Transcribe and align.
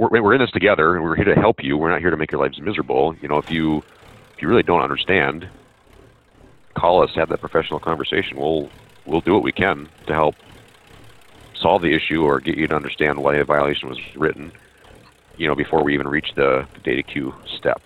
we're, 0.00 0.22
we're 0.22 0.32
in 0.32 0.40
this 0.40 0.50
together, 0.50 0.94
and 0.94 1.04
we're 1.04 1.14
here 1.14 1.26
to 1.26 1.34
help 1.34 1.62
you. 1.62 1.76
We're 1.76 1.90
not 1.90 2.00
here 2.00 2.10
to 2.10 2.16
make 2.16 2.32
your 2.32 2.40
lives 2.40 2.58
miserable. 2.58 3.14
You 3.20 3.28
know, 3.28 3.36
if 3.36 3.50
you 3.50 3.84
if 4.32 4.40
you 4.40 4.48
really 4.48 4.62
don't 4.62 4.80
understand, 4.80 5.46
call 6.74 7.02
us, 7.02 7.14
have 7.14 7.28
that 7.28 7.40
professional 7.40 7.78
conversation. 7.78 8.38
We'll 8.38 8.70
we'll 9.04 9.20
do 9.20 9.34
what 9.34 9.42
we 9.42 9.52
can 9.52 9.88
to 10.06 10.14
help 10.14 10.36
solve 11.54 11.82
the 11.82 11.92
issue 11.92 12.24
or 12.24 12.40
get 12.40 12.56
you 12.56 12.66
to 12.66 12.74
understand 12.74 13.22
why 13.22 13.36
a 13.36 13.44
violation 13.44 13.90
was 13.90 13.98
written. 14.16 14.52
You 15.36 15.48
know, 15.48 15.54
before 15.54 15.84
we 15.84 15.92
even 15.92 16.08
reach 16.08 16.32
the, 16.34 16.66
the 16.72 16.80
data 16.80 17.02
queue 17.02 17.34
step. 17.46 17.82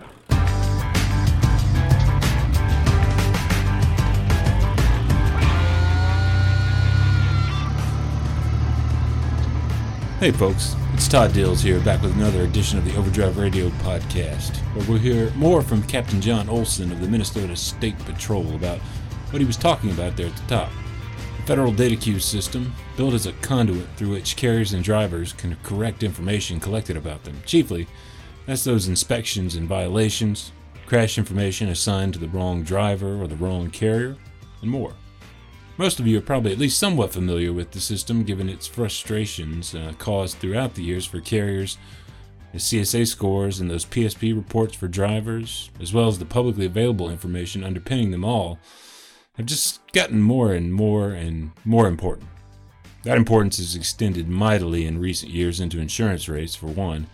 Hey 10.21 10.31
folks, 10.31 10.75
it's 11.05 11.13
Todd 11.13 11.35
Dills 11.35 11.61
here, 11.61 11.81
back 11.81 12.01
with 12.01 12.15
another 12.15 12.45
edition 12.45 12.79
of 12.79 12.87
the 12.87 12.97
Overdrive 12.97 13.37
Radio 13.37 13.69
podcast, 13.69 14.57
where 14.75 14.87
we'll 14.89 14.97
hear 14.97 15.31
more 15.33 15.61
from 15.61 15.83
Captain 15.83 16.19
John 16.19 16.49
Olson 16.49 16.91
of 16.91 17.03
the 17.03 17.07
Minnesota 17.07 17.55
State 17.57 17.99
Patrol 18.07 18.55
about 18.55 18.79
what 19.29 19.39
he 19.39 19.45
was 19.45 19.59
talking 19.59 19.91
about 19.91 20.17
there 20.17 20.29
at 20.29 20.37
the 20.37 20.47
top. 20.47 20.73
The 21.37 21.43
federal 21.43 21.73
data 21.73 21.95
queue 21.95 22.19
system, 22.19 22.73
built 22.97 23.13
as 23.13 23.27
a 23.27 23.35
conduit 23.35 23.87
through 23.97 24.13
which 24.13 24.37
carriers 24.37 24.73
and 24.73 24.83
drivers 24.83 25.35
can 25.35 25.59
correct 25.63 26.03
information 26.03 26.59
collected 26.59 26.97
about 26.97 27.23
them. 27.23 27.37
Chiefly, 27.45 27.87
that's 28.47 28.65
those 28.65 28.89
inspections 28.89 29.57
and 29.57 29.69
violations, 29.69 30.53
crash 30.87 31.19
information 31.19 31.69
assigned 31.69 32.15
to 32.15 32.19
the 32.19 32.29
wrong 32.29 32.63
driver 32.63 33.21
or 33.21 33.27
the 33.27 33.37
wrong 33.37 33.69
carrier, 33.69 34.17
and 34.63 34.71
more. 34.71 34.95
Most 35.77 35.99
of 35.99 36.07
you 36.07 36.19
are 36.19 36.23
probably 36.23 36.53
at 36.53 36.59
least 36.59 36.79
somewhat 36.79 37.13
familiar 37.13 37.53
with 37.53 37.73
the 37.73 37.81
system 37.81 38.23
given 38.23 38.49
its 38.49 38.67
frustrations 38.67 39.75
uh, 39.75 39.93
caused 39.99 40.39
throughout 40.39 40.75
the 40.75 40.85
years 40.85 41.05
for 41.05 41.21
carriers, 41.21 41.79
the 42.53 42.59
CSA 42.59 43.09
scores, 43.09 43.59
and 43.59 43.69
those 43.69 43.85
PSP 43.85 44.37
reports 44.37 44.77
for 44.77 44.87
drivers, 44.87 45.71
as 45.81 45.93
well 45.93 46.07
as 46.07 46.21
the 46.21 46.25
publicly 46.25 46.67
available 46.67 47.11
information 47.11 47.65
underpinning 47.65 48.13
them 48.13 48.25
all, 48.25 48.61
have 49.37 49.47
just 49.47 49.81
gotten 49.93 50.21
more 50.23 50.53
and 50.53 50.73
more 50.73 51.11
and 51.11 51.51
more 51.65 51.89
important. 51.89 52.29
That 53.03 53.17
importance 53.19 53.57
has 53.57 53.75
extended 53.75 54.29
mightily 54.29 54.87
in 54.87 55.01
recent 55.01 55.33
years 55.33 55.59
into 55.59 55.81
insurance 55.81 56.29
rates, 56.29 56.55
for 56.55 56.69
one, 56.69 57.09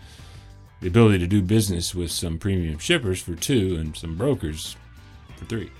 the 0.81 0.87
ability 0.87 1.17
to 1.17 1.27
do 1.27 1.41
business 1.41 1.95
with 1.95 2.11
some 2.11 2.37
premium 2.37 2.77
shippers, 2.77 3.19
for 3.19 3.33
two, 3.33 3.77
and 3.79 3.97
some 3.97 4.15
brokers, 4.15 4.75
for 5.35 5.45
three. 5.45 5.71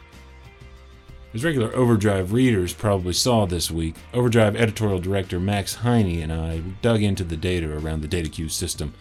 As 1.33 1.45
regular 1.45 1.73
Overdrive 1.73 2.33
readers 2.33 2.73
probably 2.73 3.13
saw 3.13 3.45
this 3.45 3.71
week, 3.71 3.95
Overdrive 4.13 4.53
editorial 4.53 4.99
director 4.99 5.39
Max 5.39 5.75
Heine 5.75 6.21
and 6.23 6.33
I 6.33 6.59
dug 6.81 7.01
into 7.01 7.23
the 7.23 7.37
data 7.37 7.71
around 7.71 8.01
the 8.01 8.09
data 8.09 8.27
queue 8.27 8.49
system, 8.49 8.93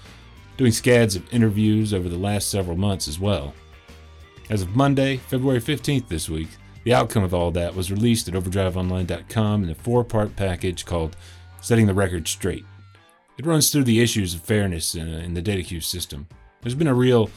doing 0.56 0.70
scads 0.70 1.16
of 1.16 1.34
interviews 1.34 1.92
over 1.92 2.08
the 2.08 2.16
last 2.16 2.48
several 2.48 2.76
months 2.76 3.08
as 3.08 3.18
well. 3.18 3.52
As 4.48 4.62
of 4.62 4.76
Monday, 4.76 5.16
February 5.16 5.60
15th 5.60 6.06
this 6.06 6.28
week, 6.28 6.50
the 6.84 6.94
outcome 6.94 7.24
of 7.24 7.34
all 7.34 7.50
that 7.50 7.74
was 7.74 7.90
released 7.90 8.28
at 8.28 8.34
overdriveonline.com 8.34 9.64
in 9.64 9.70
a 9.70 9.74
four 9.74 10.04
part 10.04 10.36
package 10.36 10.86
called 10.86 11.16
Setting 11.60 11.86
the 11.86 11.94
Record 11.94 12.28
Straight. 12.28 12.64
It 13.38 13.46
runs 13.46 13.70
through 13.70 13.84
the 13.84 14.00
issues 14.00 14.34
of 14.34 14.42
fairness 14.42 14.94
in, 14.94 15.12
uh, 15.12 15.18
in 15.18 15.34
the 15.34 15.42
data 15.42 15.64
queue 15.64 15.80
system. 15.80 16.28
There's 16.62 16.76
been 16.76 16.86
a 16.86 16.94
real, 16.94 17.28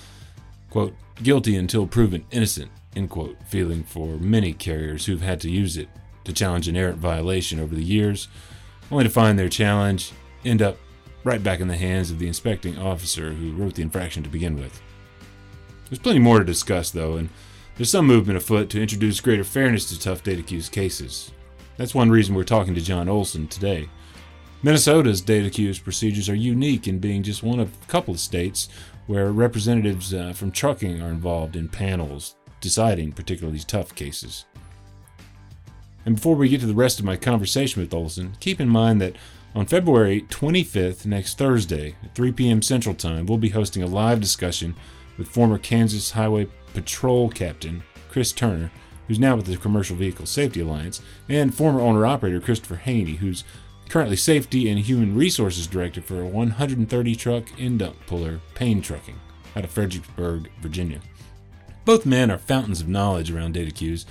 quote, 0.70 0.94
guilty 1.24 1.56
until 1.56 1.88
proven 1.88 2.26
innocent 2.30 2.70
end 2.96 3.10
quote, 3.10 3.38
feeling 3.46 3.84
for 3.84 4.18
many 4.18 4.54
carriers 4.54 5.06
who've 5.06 5.22
had 5.22 5.40
to 5.42 5.50
use 5.50 5.78
it 5.78 5.90
to 6.24 6.34
challenge 6.34 6.68
an 6.68 6.78
errant 6.78 6.98
violation 6.98 7.60
over 7.60 7.76
the 7.76 7.84
years, 7.84 8.28
only 8.92 9.04
to 9.04 9.10
find 9.10 9.38
their 9.38 9.50
challenge 9.50 10.12
end 10.46 10.62
up 10.62 10.78
right 11.24 11.44
back 11.44 11.60
in 11.60 11.68
the 11.68 11.78
hands 11.78 12.12
of 12.12 12.20
the 12.20 12.28
inspecting 12.28 12.78
officer 12.78 13.32
who 13.32 13.54
wrote 13.54 13.76
the 13.76 13.82
infraction 13.82 14.24
to 14.24 14.30
begin 14.30 14.56
with. 14.56 14.82
There's 15.90 16.00
plenty 16.00 16.20
more 16.20 16.40
to 16.40 16.46
discuss, 16.46 16.92
though, 16.92 17.18
and 17.18 17.30
there's 17.76 17.90
some 17.90 18.06
movement 18.06 18.38
afoot 18.38 18.70
to 18.72 18.82
introduce 18.82 19.22
greater 19.22 19.44
fairness 19.44 19.90
to 19.90 20.00
tough 20.00 20.24
data 20.24 20.42
queues 20.42 20.70
cases. 20.70 21.32
That's 21.78 21.96
one 21.96 22.10
reason 22.10 22.36
we're 22.36 22.44
talking 22.44 22.76
to 22.76 22.82
John 22.82 23.10
Olson 23.10 23.48
today. 23.48 23.90
Minnesota's 24.62 25.22
data 25.22 25.50
queues 25.50 25.80
procedures 25.80 26.30
are 26.30 26.36
unique 26.36 26.88
in 26.88 27.00
being 27.00 27.24
just 27.24 27.44
one 27.44 27.60
of 27.60 27.74
a 27.74 27.86
couple 27.88 28.14
of 28.14 28.20
states 28.20 28.70
where 29.08 29.32
representatives 29.32 30.14
uh, 30.14 30.32
from 30.34 30.52
trucking 30.52 31.02
are 31.02 31.10
involved 31.10 31.56
in 31.56 31.68
panels 31.68 32.36
deciding 32.64 33.12
particularly 33.12 33.60
tough 33.60 33.94
cases. 33.94 34.46
And 36.06 36.16
before 36.16 36.36
we 36.36 36.48
get 36.48 36.62
to 36.62 36.66
the 36.66 36.74
rest 36.74 36.98
of 36.98 37.06
my 37.06 37.18
conversation 37.18 37.82
with 37.82 37.94
Olson, 37.94 38.36
keep 38.40 38.62
in 38.62 38.70
mind 38.70 39.02
that 39.02 39.18
on 39.54 39.66
February 39.66 40.22
25th, 40.30 41.06
next 41.06 41.38
Thursday, 41.38 41.96
at 42.02 42.16
3 42.16 42.32
p.m. 42.32 42.62
Central 42.62 42.96
Time, 42.96 43.26
we'll 43.26 43.38
be 43.38 43.50
hosting 43.50 43.84
a 43.84 43.88
live 43.88 44.22
discussion 44.22 44.76
with 45.18 45.28
former 45.28 45.58
Kansas 45.58 46.12
Highway 46.12 46.48
Patrol 46.74 47.30
Captain 47.30 47.84
Chris 48.10 48.32
Turner, 48.32 48.72
who's 49.08 49.20
now 49.20 49.36
with 49.36 49.46
the 49.46 49.58
Commercial 49.58 49.98
Vehicle 49.98 50.26
Safety 50.26 50.62
Alliance, 50.62 51.02
and 51.28 51.54
former 51.54 51.82
owner 51.82 52.06
operator 52.06 52.40
Christopher 52.40 52.78
Haney, 52.78 53.16
who's 53.16 53.44
currently 53.90 54.16
Safety 54.16 54.70
and 54.70 54.80
Human 54.80 55.16
Resources 55.16 55.68
Director 55.68 56.02
for 56.02 56.22
a 56.22 56.28
130 56.28 57.16
truck 57.16 57.44
end 57.60 57.80
dump 57.80 57.98
puller, 58.08 58.40
Payne 58.56 58.82
Trucking, 58.82 59.20
out 59.56 59.66
of 59.66 59.70
Fredericksburg, 59.70 60.50
Virginia. 60.62 61.02
Both 61.86 62.06
men 62.06 62.32
are 62.32 62.38
fountains 62.38 62.82
of 62.82 62.88
knowledge 62.88 63.30
around 63.32 63.54
data 63.54 63.72
queues. 63.72 64.06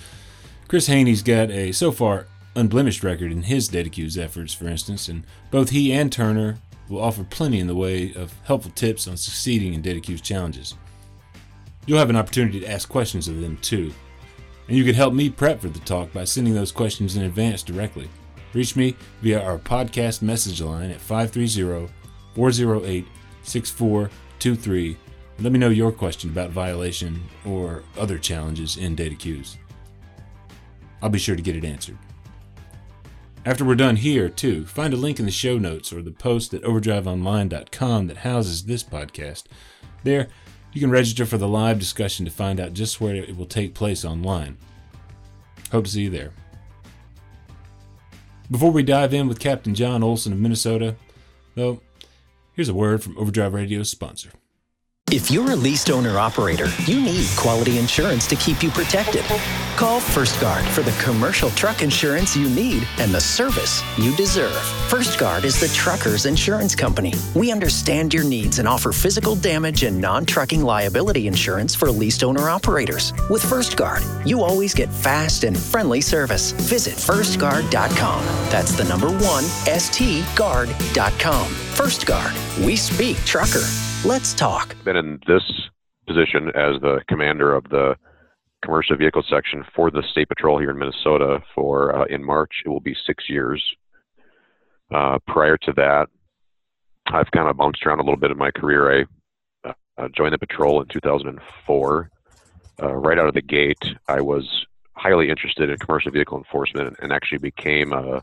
Chris 0.69 0.87
Haney's 0.87 1.22
got 1.22 1.50
a 1.50 1.72
so 1.72 1.91
far 1.91 2.27
unblemished 2.55 3.03
record 3.03 3.33
in 3.33 3.43
his 3.43 3.69
data 3.69 3.88
queues 3.88 4.19
efforts, 4.19 4.53
for 4.53 4.66
instance, 4.69 5.09
and 5.09 5.25
both 5.50 5.71
he 5.71 5.93
and 5.93 6.12
Turner 6.12 6.59
will 6.88 7.00
offer 7.00 7.25
plenty 7.25 7.59
in 7.59 7.66
the 7.66 7.75
way 7.75 8.12
of 8.15 8.34
helpful 8.44 8.72
tips 8.72 9.09
on 9.09 9.16
succeeding 9.16 9.72
in 9.72 9.81
data 9.81 10.00
queues 10.00 10.21
challenges. 10.21 10.75
You'll 11.87 11.99
have 11.99 12.10
an 12.10 12.16
opportunity 12.16 12.60
to 12.60 12.71
ask 12.71 12.88
questions 12.88 13.27
of 13.27 13.41
them 13.41 13.56
too, 13.62 13.93
and 14.69 14.77
you 14.77 14.84
can 14.84 14.94
help 14.94 15.15
me 15.15 15.31
prep 15.31 15.60
for 15.60 15.69
the 15.69 15.78
talk 15.81 16.12
by 16.12 16.25
sending 16.25 16.54
those 16.54 16.72
questions 16.72 17.16
in 17.16 17.25
advance 17.25 17.62
directly. 17.62 18.09
Reach 18.53 18.77
me 18.77 18.94
via 19.22 19.43
our 19.43 19.59
podcast 19.59 20.21
message 20.21 20.60
line 20.60 20.91
at 20.91 21.00
530 21.00 21.91
408 22.34 23.06
6423 23.43 24.97
let 25.42 25.53
me 25.53 25.58
know 25.58 25.70
your 25.70 25.91
question 25.91 26.30
about 26.30 26.50
violation 26.50 27.20
or 27.44 27.82
other 27.98 28.16
challenges 28.16 28.76
in 28.76 28.94
data 28.94 29.16
queues. 29.16 29.58
I'll 31.03 31.08
be 31.08 31.19
sure 31.19 31.34
to 31.34 31.42
get 31.42 31.56
it 31.56 31.64
answered. 31.64 31.98
After 33.44 33.64
we're 33.64 33.75
done 33.75 33.97
here, 33.97 34.28
too, 34.28 34.64
find 34.64 34.94
a 34.94 34.97
link 34.97 35.19
in 35.19 35.26
the 35.26 35.32
show 35.32 35.58
notes 35.58 35.92
or 35.92 36.00
the 36.00 36.12
post 36.12 36.54
at 36.54 36.62
overdriveonline.com 36.62 38.06
that 38.06 38.19
houses 38.19 38.64
this 38.64 38.84
podcast. 38.84 39.44
There, 40.04 40.28
you 40.72 40.80
can 40.80 40.92
register 40.92 41.26
for 41.26 41.38
the 41.38 41.48
live 41.48 41.80
discussion 41.80 42.24
to 42.24 42.30
find 42.30 42.60
out 42.60 42.72
just 42.72 43.00
where 43.00 43.16
it 43.16 43.36
will 43.36 43.47
take 43.47 43.74
place 43.74 44.04
online. 44.04 44.59
Hope 45.72 45.86
to 45.86 45.91
see 45.91 46.03
you 46.03 46.10
there. 46.10 46.30
Before 48.48 48.70
we 48.70 48.84
dive 48.84 49.12
in 49.12 49.26
with 49.26 49.41
Captain 49.41 49.74
John 49.74 50.04
Olson 50.04 50.32
of 50.32 50.38
Minnesota, 50.38 50.94
though, 51.56 51.80
here's 52.53 52.69
a 52.69 52.74
word 52.74 53.03
from 53.03 53.19
Overdrive 53.19 53.54
Radio's 53.54 53.91
sponsor. 53.91 54.30
If 55.12 55.31
you're 55.31 55.50
a 55.50 55.56
leased 55.56 55.91
owner 55.91 56.19
operator, 56.19 56.69
you 56.87 56.99
need 56.99 57.28
quality 57.37 57.77
insurance 57.77 58.27
to 58.28 58.37
keep 58.37 58.62
you 58.62 58.71
protected. 58.71 59.27
Call 59.77 60.00
First 60.00 60.41
Guard 60.41 60.65
for 60.65 60.81
the 60.81 60.99
commercial 61.03 61.50
truck 61.50 61.83
insurance 61.83 62.34
you 62.34 62.49
need 62.49 62.89
and 62.97 63.12
the 63.12 63.21
service 63.21 63.83
you 63.99 64.17
deserve. 64.17 64.56
First 64.89 65.19
Guard 65.19 65.45
is 65.45 65.61
the 65.61 65.69
trucker's 65.69 66.25
insurance 66.25 66.75
company. 66.75 67.12
We 67.34 67.53
understand 67.53 68.15
your 68.15 68.25
needs 68.25 68.59
and 68.59 68.67
offer 68.67 68.91
physical 68.91 69.37
damage 69.37 69.83
and 69.83 70.01
non 70.01 70.25
trucking 70.25 70.62
liability 70.62 71.27
insurance 71.27 71.75
for 71.75 71.91
leased 71.91 72.25
owner 72.25 72.49
operators. 72.49 73.12
With 73.28 73.45
First 73.45 73.77
Guard, 73.77 74.03
you 74.25 74.43
always 74.43 74.72
get 74.72 74.89
fast 74.89 75.45
and 75.45 75.59
friendly 75.59 76.01
service. 76.01 76.53
Visit 76.53 76.95
firstguard.com. 76.95 78.25
That's 78.51 78.72
the 78.72 78.84
number 78.84 79.11
one, 79.11 79.45
stguard.com. 79.67 81.47
First 81.49 82.06
Guard, 82.06 82.33
we 82.65 82.77
speak 82.77 83.19
trucker. 83.27 83.91
Let's 84.05 84.34
talk. 84.34 84.75
Been 84.83 84.97
in 84.97 85.21
this 85.28 85.45
position 86.09 86.49
as 86.57 86.81
the 86.81 87.03
commander 87.09 87.54
of 87.54 87.69
the 87.69 87.95
commercial 88.65 88.97
vehicle 88.97 89.22
section 89.31 89.65
for 89.77 89.93
the 89.93 90.03
state 90.10 90.28
patrol 90.28 90.59
here 90.59 90.71
in 90.71 90.78
Minnesota 90.78 91.41
for 91.54 91.95
uh, 91.95 92.04
in 92.07 92.25
March 92.25 92.51
it 92.65 92.69
will 92.69 92.81
be 92.81 92.97
six 93.07 93.31
years. 93.31 93.63
Uh, 94.93 95.21
prior 95.28 95.57
to 95.57 95.72
that, 95.75 96.09
I've 97.07 97.31
kind 97.31 97.49
of 97.49 97.57
bounced 97.57 97.87
around 97.87 98.01
a 98.01 98.03
little 98.03 98.19
bit 98.19 98.33
in 98.33 98.37
my 98.37 98.51
career. 98.51 99.07
I 99.65 99.71
uh, 99.99 100.09
joined 100.16 100.34
the 100.34 100.39
patrol 100.39 100.83
in 100.83 100.89
2004. 100.89 102.10
Uh, 102.83 102.95
right 102.95 103.19
out 103.21 103.28
of 103.28 103.34
the 103.34 103.43
gate, 103.43 103.84
I 104.09 104.21
was 104.21 104.66
highly 104.97 105.31
interested 105.31 105.71
in 105.71 105.78
commercial 105.78 106.10
vehicle 106.10 106.39
enforcement 106.39 106.97
and, 107.01 107.13
actually 107.13 107.39
became 107.39 107.93
a, 107.93 108.21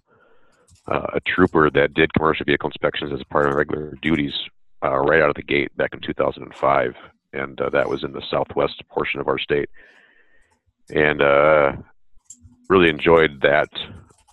a 0.87 1.21
trooper 1.25 1.69
that 1.69 1.93
did 1.93 2.13
commercial 2.13 2.43
vehicle 2.43 2.67
inspections 2.67 3.13
as 3.13 3.23
part 3.29 3.47
of 3.47 3.55
regular 3.55 3.95
duties 4.01 4.33
uh, 4.83 4.97
right 4.99 5.21
out 5.21 5.29
of 5.29 5.35
the 5.35 5.43
gate 5.43 5.75
back 5.77 5.93
in 5.93 5.99
2005, 6.01 6.95
and 7.33 7.61
uh, 7.61 7.69
that 7.69 7.89
was 7.89 8.03
in 8.03 8.11
the 8.11 8.23
southwest 8.29 8.81
portion 8.89 9.19
of 9.19 9.27
our 9.27 9.39
state. 9.39 9.69
And 10.93 11.21
uh, 11.21 11.73
really 12.69 12.89
enjoyed 12.89 13.41
that 13.41 13.69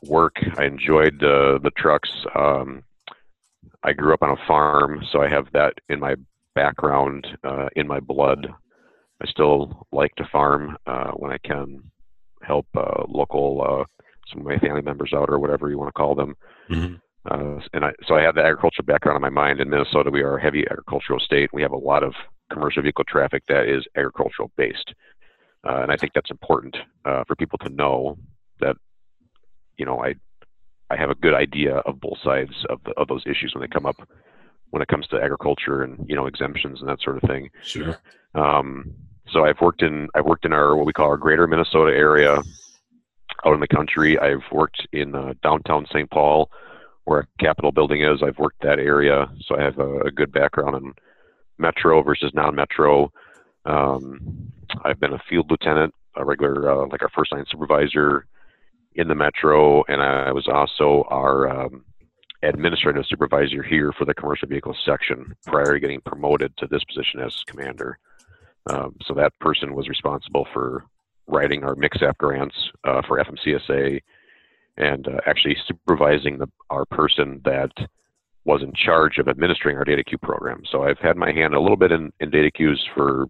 work. 0.02 0.37
I 0.56 0.64
enjoyed 0.64 1.20
the 1.20 1.72
trucks. 1.76 2.10
Um, 2.34 2.82
I 3.82 3.93
grew 3.93 4.14
up 4.14 4.22
on 4.22 4.31
a 4.31 4.46
farm, 4.46 5.04
so 5.12 5.22
I 5.22 5.28
have 5.28 5.46
that 5.52 5.75
in 5.88 6.00
my 6.00 6.16
background, 6.56 7.26
uh, 7.44 7.69
in 7.76 7.87
my 7.87 8.00
blood. 8.00 8.49
I 9.22 9.26
still 9.26 9.87
like 9.92 10.14
to 10.16 10.25
farm 10.25 10.76
uh, 10.87 11.12
when 11.12 11.32
I 11.32 11.38
can 11.38 11.82
help 12.42 12.66
uh, 12.76 13.04
local 13.08 13.62
uh, 13.62 13.84
some 14.28 14.40
of 14.40 14.46
my 14.46 14.58
family 14.58 14.82
members 14.82 15.12
out 15.14 15.31
or 15.31 15.38
whatever 15.38 15.70
you 15.70 15.78
want 15.78 15.88
to 15.88 15.92
call 15.92 16.14
them. 16.14 16.37
Mm-hmm. 16.69 16.94
Uh, 17.31 17.61
and 17.73 17.84
I, 17.84 17.93
so 18.06 18.14
I 18.14 18.23
have 18.23 18.34
the 18.34 18.43
agricultural 18.43 18.87
background 18.87 19.17
in 19.17 19.23
my 19.23 19.31
mind. 19.31 19.61
In 19.61 19.70
Minnesota, 19.70 20.11
we 20.11 20.23
are 20.23 20.37
a 20.37 20.43
heavy 20.43 20.64
agricultural 20.70 21.20
state. 21.20 21.50
We 21.52 21.62
have 21.62 21.73
a 21.73 21.76
lot 21.76 22.02
of 22.02 22.14
commercial 22.52 22.82
vehicle 22.82 23.05
traffic 23.08 23.43
that 23.49 23.67
is 23.69 23.84
agricultural 23.96 24.50
based, 24.56 24.94
uh, 25.69 25.82
and 25.82 25.90
I 25.90 25.96
think 25.96 26.12
that's 26.14 26.31
important 26.31 26.76
uh, 27.05 27.25
for 27.25 27.34
people 27.34 27.58
to 27.58 27.69
know 27.69 28.17
that 28.61 28.76
you 29.76 29.84
know 29.84 30.02
I 30.02 30.14
I 30.90 30.96
have 30.96 31.11
a 31.11 31.17
good 31.17 31.34
idea 31.34 31.78
of 31.78 32.00
both 32.00 32.19
sides 32.23 32.52
of 32.70 32.81
the, 32.84 32.93
of 32.93 33.08
those 33.08 33.25
issues 33.26 33.55
when 33.55 33.62
they 33.62 33.69
come 33.69 33.87
up 33.87 33.96
when 34.70 34.82
it 34.82 34.88
comes 34.88 35.06
to 35.08 35.20
agriculture 35.20 35.82
and 35.82 36.06
you 36.08 36.14
know 36.14 36.26
exemptions 36.26 36.81
and 36.81 36.88
that 36.88 37.00
sort 37.00 37.17
of 37.17 37.28
thing. 37.28 37.50
Sure. 37.62 37.99
Um, 38.34 38.94
so 39.32 39.44
I've 39.44 39.61
worked 39.61 39.82
in 39.82 40.08
I've 40.14 40.26
worked 40.26 40.44
in 40.44 40.52
our 40.52 40.76
what 40.76 40.87
we 40.87 40.93
call 40.93 41.08
our 41.08 41.17
greater 41.17 41.46
Minnesota 41.49 41.90
area 41.90 42.40
out 43.44 43.55
in 43.55 43.61
the 43.61 43.69
country. 43.69 44.19
I've 44.19 44.44
worked 44.52 44.87
in 44.93 45.14
uh, 45.14 45.34
downtown 45.43 45.87
St. 45.90 46.11
Paul 46.11 46.50
where 47.06 47.26
Capitol 47.40 47.72
building 47.72 48.02
is. 48.02 48.22
I've 48.22 48.38
worked 48.38 48.62
that 48.62 48.78
area, 48.78 49.26
so 49.46 49.56
I 49.56 49.62
have 49.62 49.78
a, 49.78 50.00
a 50.00 50.10
good 50.10 50.32
background 50.32 50.76
in 50.76 50.92
metro 51.56 52.02
versus 52.02 52.32
non-metro. 52.34 53.10
Um, 53.64 54.52
I've 54.84 55.00
been 55.00 55.14
a 55.14 55.22
field 55.30 55.50
lieutenant, 55.50 55.94
a 56.16 56.24
regular 56.24 56.70
uh, 56.70 56.86
like 56.88 57.02
our 57.02 57.08
first 57.08 57.32
line 57.32 57.44
supervisor 57.48 58.26
in 58.96 59.08
the 59.08 59.14
metro, 59.14 59.84
and 59.88 60.02
I 60.02 60.32
was 60.32 60.48
also 60.48 61.04
our 61.08 61.48
um, 61.48 61.84
administrative 62.42 63.06
supervisor 63.06 63.62
here 63.62 63.92
for 63.92 64.04
the 64.04 64.14
commercial 64.14 64.48
vehicle 64.48 64.76
section 64.84 65.34
prior 65.46 65.74
to 65.74 65.80
getting 65.80 66.00
promoted 66.00 66.56
to 66.58 66.66
this 66.66 66.82
position 66.84 67.20
as 67.20 67.44
commander. 67.46 67.98
Um, 68.68 68.96
so 69.04 69.14
that 69.14 69.38
person 69.38 69.74
was 69.74 69.88
responsible 69.88 70.46
for 70.52 70.84
writing 71.28 71.62
our 71.62 71.76
MCSAP 71.76 72.16
grants 72.18 72.56
uh, 72.82 73.02
for 73.06 73.22
FMCSA 73.22 74.00
and 74.76 75.08
uh, 75.08 75.20
actually 75.26 75.56
supervising 75.67 76.38
the, 76.38 76.49
our 76.70 76.84
person 76.87 77.40
that 77.44 77.70
was 78.44 78.62
in 78.62 78.73
charge 78.73 79.19
of 79.19 79.28
administering 79.28 79.76
our 79.76 79.84
data 79.84 80.05
queue 80.05 80.19
program. 80.19 80.62
So 80.70 80.84
I've 80.84 80.99
had 80.99 81.17
my 81.17 81.32
hand 81.32 81.55
a 81.55 81.61
little 81.61 81.76
bit 81.76 81.93
in, 81.93 82.12
in 82.20 82.31
data 82.31 82.50
queues 82.50 82.87
for 82.94 83.26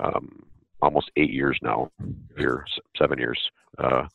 um, 0.00 0.44
almost 0.82 1.10
eight 1.16 1.30
years 1.30 1.58
now, 1.62 1.90
here 2.36 2.64
seven 2.96 3.18
years. 3.18 3.38
Uh, 3.78 4.06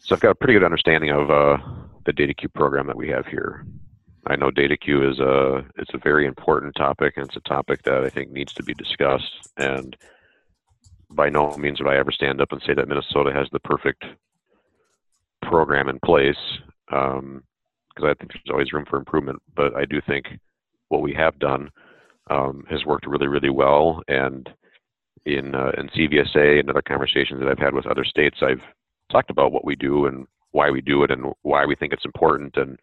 so 0.00 0.14
I've 0.14 0.20
got 0.20 0.30
a 0.30 0.34
pretty 0.34 0.54
good 0.54 0.64
understanding 0.64 1.10
of 1.10 1.30
uh, 1.30 1.56
the 2.04 2.12
data 2.12 2.34
queue 2.34 2.48
program 2.48 2.86
that 2.88 2.96
we 2.96 3.08
have 3.08 3.26
here. 3.26 3.64
I 4.26 4.36
know 4.36 4.50
data 4.50 4.76
queue 4.76 5.08
is 5.08 5.18
a 5.18 5.64
it's 5.76 5.94
a 5.94 5.98
very 5.98 6.26
important 6.26 6.74
topic, 6.76 7.14
and 7.16 7.26
it's 7.26 7.36
a 7.36 7.48
topic 7.48 7.82
that 7.84 8.04
I 8.04 8.10
think 8.10 8.30
needs 8.30 8.52
to 8.54 8.62
be 8.62 8.74
discussed. 8.74 9.48
And 9.56 9.96
by 11.10 11.28
no 11.28 11.56
means 11.56 11.80
would 11.80 11.88
I 11.88 11.96
ever 11.96 12.12
stand 12.12 12.40
up 12.40 12.52
and 12.52 12.62
say 12.62 12.74
that 12.74 12.88
Minnesota 12.88 13.32
has 13.32 13.48
the 13.52 13.60
perfect 13.60 14.04
program 15.52 15.90
in 15.90 15.98
place, 16.02 16.42
because 16.88 17.18
um, 17.18 17.42
I 17.98 18.14
think 18.14 18.32
there's 18.32 18.50
always 18.50 18.72
room 18.72 18.86
for 18.88 18.98
improvement. 18.98 19.38
But 19.54 19.76
I 19.76 19.84
do 19.84 20.00
think 20.06 20.24
what 20.88 21.02
we 21.02 21.12
have 21.12 21.38
done 21.38 21.68
um, 22.30 22.64
has 22.70 22.86
worked 22.86 23.06
really, 23.06 23.26
really 23.26 23.50
well. 23.50 24.02
And 24.08 24.48
in 25.26 25.54
uh, 25.54 25.72
in 25.76 25.90
CVSA 25.90 26.60
and 26.60 26.70
other 26.70 26.80
conversations 26.82 27.38
that 27.40 27.48
I've 27.48 27.58
had 27.58 27.74
with 27.74 27.86
other 27.86 28.04
states, 28.04 28.38
I've 28.40 28.62
talked 29.10 29.30
about 29.30 29.52
what 29.52 29.66
we 29.66 29.76
do 29.76 30.06
and 30.06 30.26
why 30.52 30.70
we 30.70 30.80
do 30.80 31.04
it 31.04 31.10
and 31.10 31.32
why 31.42 31.66
we 31.66 31.76
think 31.76 31.92
it's 31.92 32.06
important, 32.06 32.56
and 32.56 32.78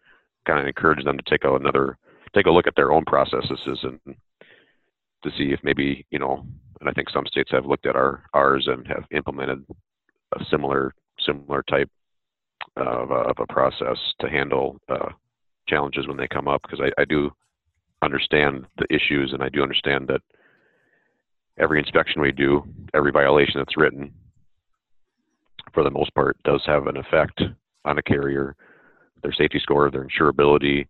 kind 0.46 0.60
of 0.60 0.66
encourage 0.66 1.04
them 1.04 1.18
to 1.18 1.24
take 1.28 1.44
a, 1.44 1.52
another 1.52 1.98
take 2.34 2.46
a 2.46 2.50
look 2.50 2.68
at 2.68 2.76
their 2.76 2.92
own 2.92 3.04
processes 3.04 3.80
and 3.82 3.98
to 5.24 5.30
see 5.36 5.52
if 5.52 5.58
maybe 5.64 6.06
you 6.10 6.20
know 6.20 6.46
and 6.78 6.88
I 6.88 6.92
think 6.92 7.10
some 7.10 7.26
states 7.26 7.50
have 7.50 7.66
looked 7.66 7.86
at 7.86 7.96
our 7.96 8.22
ours 8.32 8.68
and 8.70 8.86
have 8.86 9.04
implemented 9.10 9.66
a 10.38 10.44
similar 10.50 10.94
similar 11.26 11.64
type 11.68 11.90
of, 12.76 13.10
uh, 13.10 13.24
of 13.24 13.36
a 13.38 13.52
process 13.52 13.98
to 14.20 14.28
handle 14.28 14.78
uh, 14.88 15.10
challenges 15.68 16.06
when 16.06 16.16
they 16.16 16.28
come 16.28 16.48
up 16.48 16.62
because 16.62 16.80
I, 16.80 17.00
I 17.00 17.04
do 17.04 17.30
understand 18.02 18.66
the 18.78 18.86
issues 18.94 19.32
and 19.32 19.42
I 19.42 19.48
do 19.48 19.62
understand 19.62 20.08
that 20.08 20.22
every 21.58 21.78
inspection 21.78 22.22
we 22.22 22.32
do, 22.32 22.64
every 22.94 23.12
violation 23.12 23.58
that's 23.58 23.76
written, 23.76 24.12
for 25.72 25.84
the 25.84 25.90
most 25.90 26.14
part, 26.14 26.36
does 26.44 26.62
have 26.66 26.86
an 26.86 26.96
effect 26.96 27.42
on 27.84 27.98
a 27.98 28.02
carrier, 28.02 28.56
their 29.22 29.32
safety 29.32 29.60
score, 29.60 29.90
their 29.90 30.06
insurability, 30.06 30.86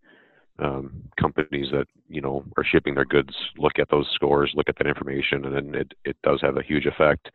um, 0.60 0.92
companies 1.18 1.68
that 1.72 1.86
you 2.08 2.20
know 2.20 2.44
are 2.56 2.64
shipping 2.64 2.94
their 2.94 3.04
goods 3.04 3.34
look 3.56 3.78
at 3.78 3.88
those 3.90 4.08
scores, 4.14 4.52
look 4.54 4.68
at 4.68 4.76
that 4.76 4.86
information, 4.86 5.44
and 5.44 5.54
then 5.54 5.74
it 5.74 5.92
it 6.04 6.16
does 6.22 6.40
have 6.42 6.56
a 6.56 6.62
huge 6.62 6.86
effect. 6.86 7.30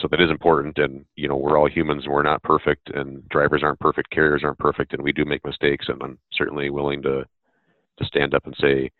So 0.00 0.06
that 0.10 0.20
is 0.20 0.30
important, 0.30 0.78
and 0.78 1.04
you 1.16 1.28
know 1.28 1.36
we're 1.36 1.58
all 1.58 1.68
humans, 1.68 2.04
and 2.04 2.12
we're 2.12 2.22
not 2.22 2.42
perfect, 2.42 2.90
and 2.94 3.28
drivers 3.28 3.62
aren't 3.64 3.80
perfect, 3.80 4.10
carriers 4.10 4.42
aren't 4.44 4.58
perfect, 4.58 4.92
and 4.92 5.02
we 5.02 5.12
do 5.12 5.24
make 5.24 5.44
mistakes, 5.44 5.86
and 5.88 6.00
I'm 6.02 6.18
certainly 6.32 6.70
willing 6.70 7.02
to 7.02 7.24
to 7.98 8.04
stand 8.04 8.32
up 8.32 8.46
and 8.46 8.54
say, 8.60 8.92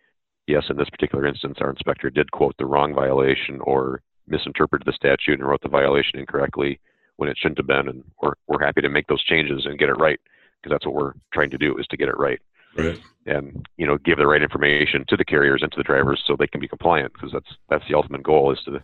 yes, 0.48 0.64
in 0.68 0.76
this 0.76 0.90
particular 0.90 1.24
instance, 1.24 1.58
our 1.60 1.70
inspector 1.70 2.10
did 2.10 2.32
quote 2.32 2.56
the 2.58 2.66
wrong 2.66 2.94
violation 2.94 3.60
or 3.60 4.02
misinterpreted 4.26 4.86
the 4.86 4.92
statute 4.92 5.38
and 5.38 5.46
wrote 5.46 5.62
the 5.62 5.68
violation 5.68 6.18
incorrectly 6.18 6.80
when 7.16 7.28
it 7.28 7.38
shouldn't 7.38 7.58
have 7.58 7.66
been, 7.68 7.88
and 7.88 8.02
we're 8.20 8.34
we're 8.48 8.64
happy 8.64 8.80
to 8.80 8.88
make 8.88 9.06
those 9.06 9.22
changes 9.22 9.66
and 9.66 9.78
get 9.78 9.88
it 9.88 9.98
right 9.98 10.20
because 10.60 10.74
that's 10.74 10.86
what 10.86 10.94
we're 10.94 11.14
trying 11.32 11.50
to 11.50 11.58
do 11.58 11.78
is 11.78 11.86
to 11.86 11.96
get 11.96 12.08
it 12.08 12.18
right. 12.18 12.40
Right. 12.76 12.98
And 13.26 13.66
you 13.76 13.86
know, 13.86 13.98
give 13.98 14.18
the 14.18 14.26
right 14.26 14.42
information 14.42 15.04
to 15.08 15.16
the 15.16 15.24
carriers 15.24 15.62
and 15.62 15.70
to 15.72 15.76
the 15.76 15.84
drivers 15.84 16.22
so 16.26 16.34
they 16.36 16.46
can 16.48 16.60
be 16.60 16.68
compliant 16.68 17.12
because 17.12 17.30
that's 17.32 17.56
that's 17.68 17.84
the 17.88 17.94
ultimate 17.94 18.24
goal 18.24 18.52
is 18.52 18.58
to 18.64 18.82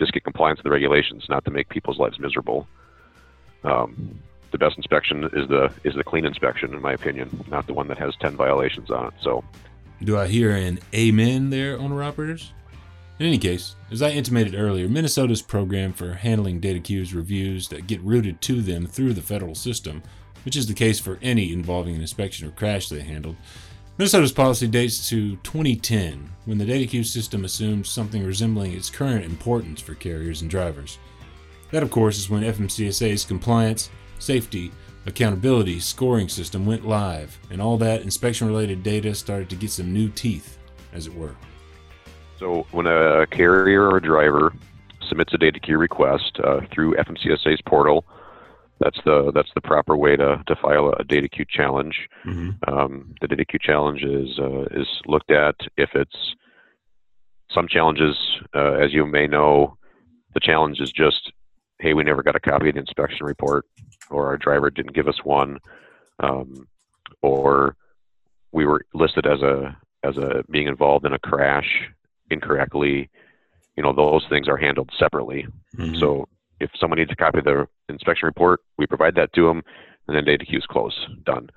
just 0.00 0.12
get 0.12 0.24
compliance 0.24 0.58
with 0.58 0.64
the 0.64 0.70
regulations, 0.70 1.26
not 1.28 1.44
to 1.44 1.52
make 1.52 1.68
people's 1.68 1.98
lives 1.98 2.18
miserable. 2.18 2.66
Um, 3.62 4.18
the 4.50 4.58
best 4.58 4.76
inspection 4.76 5.24
is 5.32 5.48
the 5.48 5.72
is 5.84 5.94
the 5.94 6.02
clean 6.02 6.24
inspection, 6.24 6.74
in 6.74 6.82
my 6.82 6.92
opinion, 6.92 7.44
not 7.48 7.68
the 7.68 7.74
one 7.74 7.86
that 7.86 7.98
has 7.98 8.16
ten 8.20 8.36
violations 8.36 8.90
on 8.90 9.06
it. 9.06 9.14
So, 9.22 9.44
do 10.02 10.18
I 10.18 10.26
hear 10.26 10.50
an 10.50 10.80
amen 10.92 11.50
there, 11.50 11.78
owner 11.78 12.02
operators? 12.02 12.52
In 13.20 13.26
any 13.26 13.38
case, 13.38 13.76
as 13.92 14.02
I 14.02 14.10
intimated 14.10 14.54
earlier, 14.54 14.88
Minnesota's 14.88 15.42
program 15.42 15.92
for 15.92 16.14
handling 16.14 16.58
data 16.58 16.80
queues 16.80 17.14
reviews 17.14 17.68
that 17.68 17.86
get 17.86 18.02
routed 18.02 18.40
to 18.40 18.62
them 18.62 18.86
through 18.86 19.12
the 19.12 19.22
federal 19.22 19.54
system 19.54 20.02
which 20.44 20.56
is 20.56 20.66
the 20.66 20.74
case 20.74 20.98
for 20.98 21.18
any 21.22 21.52
involving 21.52 21.94
an 21.94 22.00
inspection 22.00 22.48
or 22.48 22.50
crash 22.52 22.88
they 22.88 23.00
handled. 23.00 23.36
Minnesota's 24.00 24.32
policy 24.32 24.66
dates 24.66 25.10
to 25.10 25.36
2010, 25.42 26.30
when 26.46 26.56
the 26.56 26.64
data 26.64 26.86
queue 26.86 27.04
system 27.04 27.44
assumed 27.44 27.86
something 27.86 28.24
resembling 28.24 28.72
its 28.72 28.88
current 28.88 29.26
importance 29.26 29.78
for 29.78 29.92
carriers 29.92 30.40
and 30.40 30.50
drivers. 30.50 30.96
That, 31.70 31.82
of 31.82 31.90
course, 31.90 32.16
is 32.16 32.30
when 32.30 32.42
FMCSA's 32.42 33.26
compliance, 33.26 33.90
safety, 34.18 34.72
accountability 35.04 35.80
scoring 35.80 36.30
system 36.30 36.64
went 36.64 36.88
live, 36.88 37.38
and 37.50 37.60
all 37.60 37.76
that 37.76 38.00
inspection 38.00 38.46
related 38.46 38.82
data 38.82 39.14
started 39.14 39.50
to 39.50 39.56
get 39.56 39.70
some 39.70 39.92
new 39.92 40.08
teeth, 40.08 40.56
as 40.94 41.06
it 41.06 41.14
were. 41.14 41.36
So, 42.38 42.66
when 42.70 42.86
a 42.86 43.26
carrier 43.26 43.90
or 43.90 43.98
a 43.98 44.02
driver 44.02 44.54
submits 45.10 45.34
a 45.34 45.36
data 45.36 45.60
queue 45.60 45.76
request 45.76 46.40
uh, 46.42 46.60
through 46.72 46.94
FMCSA's 46.94 47.60
portal, 47.66 48.06
that's 48.80 48.98
the 49.04 49.30
that's 49.32 49.50
the 49.54 49.60
proper 49.60 49.96
way 49.96 50.16
to, 50.16 50.42
to 50.46 50.56
file 50.56 50.92
a 50.98 51.04
data 51.04 51.28
queue 51.28 51.44
challenge. 51.48 52.08
Mm-hmm. 52.24 52.50
Um, 52.72 53.14
the 53.20 53.28
data 53.28 53.44
queue 53.44 53.60
challenge 53.62 54.02
is 54.02 54.38
uh, 54.38 54.64
is 54.72 54.88
looked 55.06 55.30
at 55.30 55.54
if 55.76 55.90
it's 55.94 56.34
some 57.50 57.68
challenges, 57.68 58.16
uh, 58.54 58.72
as 58.72 58.92
you 58.92 59.04
may 59.06 59.26
know, 59.26 59.76
the 60.34 60.40
challenge 60.40 60.80
is 60.80 60.92
just, 60.92 61.32
hey, 61.80 61.94
we 61.94 62.04
never 62.04 62.22
got 62.22 62.36
a 62.36 62.40
copy 62.40 62.68
of 62.68 62.74
the 62.74 62.80
inspection 62.80 63.26
report, 63.26 63.66
or 64.08 64.28
our 64.28 64.36
driver 64.36 64.70
didn't 64.70 64.94
give 64.94 65.08
us 65.08 65.24
one, 65.24 65.58
um, 66.20 66.68
or 67.22 67.76
we 68.52 68.64
were 68.64 68.82
listed 68.94 69.26
as 69.26 69.42
a 69.42 69.76
as 70.02 70.16
a 70.16 70.42
being 70.50 70.68
involved 70.68 71.04
in 71.04 71.12
a 71.12 71.18
crash 71.18 71.90
incorrectly. 72.30 73.10
You 73.76 73.82
know, 73.82 73.92
those 73.92 74.26
things 74.28 74.48
are 74.48 74.56
handled 74.56 74.90
separately. 74.98 75.46
Mm-hmm. 75.76 75.96
So 75.96 76.28
if 76.60 76.70
someone 76.78 76.98
needs 76.98 77.10
a 77.10 77.16
copy 77.16 77.38
of 77.38 77.44
the 77.44 77.66
inspection 77.88 78.26
report, 78.26 78.60
we 78.78 78.86
provide 78.86 79.14
that 79.16 79.32
to 79.34 79.46
them, 79.46 79.62
and 80.06 80.16
then 80.16 80.24
data 80.24 80.44
queue 80.44 80.58
is 80.58 80.66
closed, 80.66 81.24
done. 81.24 81.50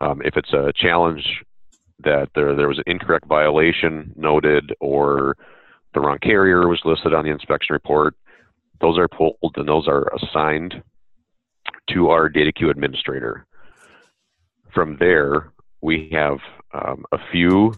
Um, 0.00 0.22
if 0.24 0.36
it's 0.36 0.52
a 0.52 0.72
challenge 0.74 1.42
that 2.02 2.28
there 2.34 2.54
there 2.54 2.68
was 2.68 2.78
an 2.78 2.84
incorrect 2.86 3.26
violation 3.26 4.12
noted 4.16 4.72
or 4.80 5.36
the 5.92 6.00
wrong 6.00 6.18
carrier 6.22 6.68
was 6.68 6.80
listed 6.84 7.12
on 7.12 7.24
the 7.24 7.30
inspection 7.30 7.74
report, 7.74 8.14
those 8.80 8.96
are 8.98 9.08
pulled 9.08 9.36
and 9.56 9.68
those 9.68 9.86
are 9.88 10.10
assigned 10.14 10.82
to 11.90 12.08
our 12.08 12.28
data 12.28 12.52
queue 12.52 12.70
administrator. 12.70 13.46
From 14.72 14.96
there, 14.98 15.52
we 15.82 16.08
have 16.12 16.38
um, 16.72 17.04
a 17.12 17.18
few 17.32 17.74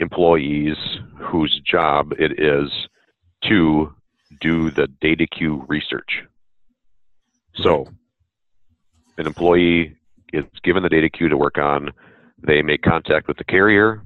employees 0.00 0.76
whose 1.18 1.60
job 1.64 2.12
it 2.18 2.38
is 2.38 2.70
to 3.44 3.94
do 4.42 4.70
the 4.70 4.88
data 5.00 5.26
queue 5.26 5.64
research. 5.68 6.24
So, 7.54 7.86
an 9.16 9.26
employee 9.26 9.96
is 10.32 10.44
given 10.64 10.82
the 10.82 10.88
data 10.88 11.08
queue 11.08 11.28
to 11.28 11.36
work 11.36 11.58
on. 11.58 11.90
They 12.44 12.60
make 12.60 12.82
contact 12.82 13.28
with 13.28 13.36
the 13.36 13.44
carrier. 13.44 14.02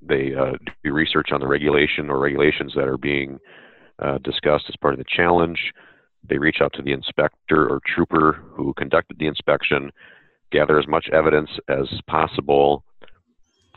They 0.00 0.34
uh, 0.34 0.52
do 0.84 0.92
research 0.92 1.32
on 1.32 1.40
the 1.40 1.48
regulation 1.48 2.08
or 2.08 2.18
regulations 2.18 2.72
that 2.76 2.86
are 2.86 2.98
being 2.98 3.38
uh, 3.98 4.18
discussed 4.18 4.66
as 4.68 4.76
part 4.76 4.94
of 4.94 4.98
the 4.98 5.04
challenge. 5.08 5.72
They 6.28 6.38
reach 6.38 6.58
out 6.60 6.72
to 6.74 6.82
the 6.82 6.92
inspector 6.92 7.68
or 7.68 7.80
trooper 7.84 8.44
who 8.52 8.74
conducted 8.74 9.18
the 9.18 9.26
inspection, 9.26 9.90
gather 10.52 10.78
as 10.78 10.86
much 10.86 11.08
evidence 11.12 11.50
as 11.68 11.88
possible, 12.06 12.84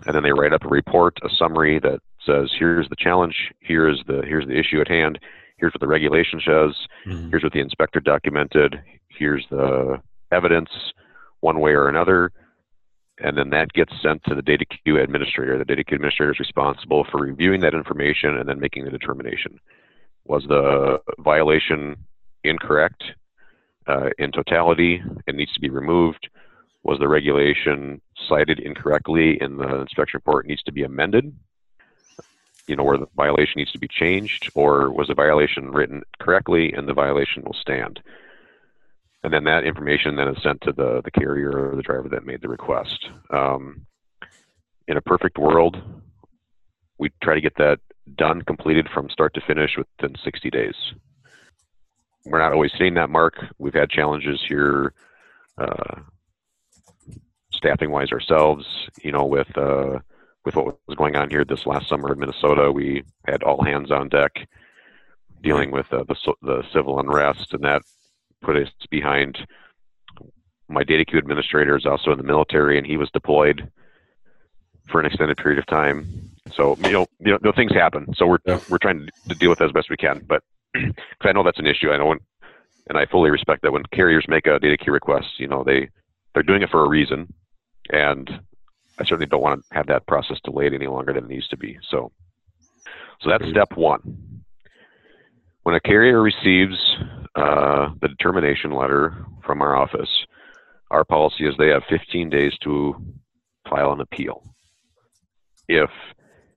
and 0.05 0.15
then 0.15 0.23
they 0.23 0.31
write 0.31 0.53
up 0.53 0.65
a 0.65 0.67
report, 0.69 1.17
a 1.23 1.29
summary 1.37 1.79
that 1.79 2.01
says, 2.25 2.51
"Here's 2.57 2.89
the 2.89 2.95
challenge. 2.95 3.51
Here's 3.61 4.03
the 4.05 4.21
here's 4.27 4.47
the 4.47 4.57
issue 4.57 4.81
at 4.81 4.87
hand. 4.87 5.19
Here's 5.61 5.73
what 5.73 5.79
the 5.79 5.87
regulation 5.87 6.41
says. 6.43 6.75
Mm-hmm. 7.05 7.29
Here's 7.29 7.43
what 7.43 7.53
the 7.53 7.61
inspector 7.61 8.01
documented. 8.01 8.81
Here's 9.07 9.45
the 9.49 10.01
evidence, 10.31 10.69
one 11.39 11.61
way 11.61 11.71
or 11.71 11.87
another." 11.87 12.31
And 13.19 13.37
then 13.37 13.51
that 13.51 13.71
gets 13.73 13.93
sent 14.01 14.23
to 14.23 14.33
the 14.33 14.41
data 14.41 14.65
queue 14.65 14.99
administrator. 14.99 15.57
The 15.57 15.65
data 15.65 15.83
queue 15.83 15.95
administrator 15.95 16.31
is 16.31 16.39
responsible 16.39 17.05
for 17.11 17.21
reviewing 17.21 17.61
that 17.61 17.75
information 17.75 18.35
and 18.35 18.49
then 18.49 18.59
making 18.59 18.85
the 18.85 18.89
determination. 18.89 19.59
Was 20.25 20.43
the 20.47 20.97
violation 21.19 21.97
incorrect 22.43 23.03
uh, 23.87 24.09
in 24.17 24.31
totality 24.31 25.03
and 25.27 25.37
needs 25.37 25.53
to 25.53 25.59
be 25.59 25.69
removed? 25.69 26.29
Was 26.83 26.97
the 26.97 27.07
regulation 27.07 28.01
cited 28.27 28.59
incorrectly 28.59 29.37
in 29.39 29.57
the 29.57 29.81
inspection 29.81 30.17
report 30.17 30.47
needs 30.47 30.63
to 30.63 30.71
be 30.71 30.83
amended? 30.83 31.31
You 32.71 32.77
know, 32.77 32.83
where 32.83 32.97
the 32.97 33.07
violation 33.17 33.55
needs 33.57 33.73
to 33.73 33.79
be 33.79 33.89
changed, 33.89 34.49
or 34.55 34.93
was 34.93 35.09
the 35.09 35.13
violation 35.13 35.71
written 35.71 36.03
correctly 36.21 36.71
and 36.71 36.87
the 36.87 36.93
violation 36.93 37.43
will 37.43 37.53
stand? 37.53 37.99
And 39.25 39.33
then 39.33 39.43
that 39.43 39.65
information 39.65 40.15
then 40.15 40.29
is 40.29 40.41
sent 40.41 40.61
to 40.61 40.71
the, 40.71 41.01
the 41.03 41.11
carrier 41.11 41.51
or 41.51 41.75
the 41.75 41.81
driver 41.81 42.07
that 42.07 42.25
made 42.25 42.41
the 42.41 42.47
request. 42.47 43.09
Um, 43.29 43.85
in 44.87 44.95
a 44.95 45.01
perfect 45.01 45.37
world, 45.37 45.81
we 46.97 47.11
try 47.21 47.35
to 47.35 47.41
get 47.41 47.57
that 47.57 47.79
done, 48.15 48.41
completed 48.41 48.87
from 48.93 49.09
start 49.09 49.33
to 49.33 49.41
finish 49.41 49.75
within 49.77 50.15
60 50.23 50.49
days. 50.49 50.75
We're 52.23 52.39
not 52.39 52.53
always 52.53 52.71
hitting 52.71 52.93
that 52.93 53.09
mark. 53.09 53.33
We've 53.57 53.73
had 53.73 53.89
challenges 53.89 54.39
here, 54.47 54.93
uh, 55.57 55.99
staffing 57.51 57.91
wise 57.91 58.13
ourselves. 58.13 58.65
You 59.03 59.11
know, 59.11 59.25
with 59.25 59.57
uh, 59.57 59.99
with 60.45 60.55
what 60.55 60.77
was 60.87 60.97
going 60.97 61.15
on 61.15 61.29
here 61.29 61.45
this 61.45 61.65
last 61.65 61.87
summer 61.87 62.13
in 62.13 62.19
Minnesota, 62.19 62.71
we 62.71 63.03
had 63.27 63.43
all 63.43 63.63
hands 63.63 63.91
on 63.91 64.09
deck 64.09 64.47
dealing 65.41 65.71
with 65.71 65.91
uh, 65.91 66.03
the 66.07 66.15
the 66.41 66.63
civil 66.73 66.99
unrest, 66.99 67.53
and 67.53 67.63
that 67.63 67.81
put 68.41 68.57
us 68.57 68.69
behind. 68.89 69.37
My 70.67 70.83
data 70.83 71.03
queue 71.03 71.19
administrator 71.19 71.75
is 71.75 71.85
also 71.85 72.11
in 72.11 72.17
the 72.17 72.23
military, 72.23 72.77
and 72.77 72.87
he 72.87 72.95
was 72.95 73.09
deployed 73.11 73.69
for 74.89 74.99
an 74.99 75.05
extended 75.05 75.37
period 75.37 75.59
of 75.59 75.65
time. 75.65 76.29
So 76.53 76.77
you 76.83 76.91
know, 76.91 77.05
you 77.19 77.37
know, 77.41 77.51
things 77.51 77.73
happen. 77.73 78.13
So 78.15 78.25
we're 78.25 78.39
yeah. 78.45 78.59
we're 78.69 78.77
trying 78.77 79.09
to 79.27 79.35
deal 79.35 79.49
with 79.49 79.59
that 79.59 79.65
as 79.65 79.71
best 79.71 79.89
we 79.89 79.97
can. 79.97 80.23
But 80.27 80.43
because 80.73 80.95
I 81.23 81.31
know 81.33 81.43
that's 81.43 81.59
an 81.59 81.67
issue, 81.67 81.91
I 81.91 81.97
know 81.97 82.07
when, 82.07 82.19
and 82.87 82.97
I 82.97 83.05
fully 83.05 83.29
respect 83.29 83.61
that 83.63 83.71
when 83.71 83.83
carriers 83.93 84.25
make 84.27 84.47
a 84.47 84.59
data 84.59 84.77
queue 84.77 84.93
request, 84.93 85.39
you 85.39 85.47
know, 85.47 85.63
they 85.63 85.89
they're 86.33 86.43
doing 86.43 86.61
it 86.61 86.69
for 86.69 86.83
a 86.83 86.89
reason, 86.89 87.33
and 87.89 88.29
I 88.99 89.03
certainly 89.03 89.25
don't 89.25 89.41
want 89.41 89.63
to 89.63 89.75
have 89.75 89.87
that 89.87 90.07
process 90.07 90.37
delayed 90.43 90.73
any 90.73 90.87
longer 90.87 91.13
than 91.13 91.25
it 91.25 91.29
needs 91.29 91.47
to 91.49 91.57
be. 91.57 91.77
So, 91.89 92.11
so 93.21 93.29
that's 93.29 93.49
step 93.49 93.75
one. 93.75 94.43
When 95.63 95.75
a 95.75 95.79
carrier 95.79 96.21
receives 96.21 96.75
uh, 97.35 97.89
the 98.01 98.07
determination 98.07 98.71
letter 98.71 99.25
from 99.45 99.61
our 99.61 99.75
office, 99.75 100.09
our 100.89 101.05
policy 101.05 101.45
is 101.45 101.55
they 101.57 101.69
have 101.69 101.83
15 101.89 102.29
days 102.29 102.53
to 102.63 102.95
file 103.69 103.93
an 103.93 104.01
appeal. 104.01 104.43
If 105.67 105.89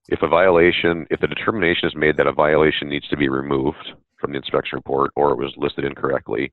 if 0.09 0.21
a 0.23 0.29
violation, 0.29 1.07
if 1.11 1.21
the 1.21 1.27
determination 1.27 1.89
is 1.89 1.95
made 1.95 2.19
that 2.19 2.27
a 2.27 2.33
violation 2.33 2.91
needs 2.91 3.09
to 3.09 3.17
be 3.17 3.29
removed 3.29 3.93
from 4.21 4.33
the 4.33 4.37
inspection 4.37 4.77
report 4.77 5.11
or 5.17 5.33
it 5.33 5.39
was 5.39 5.55
listed 5.57 5.85
incorrectly, 5.85 6.53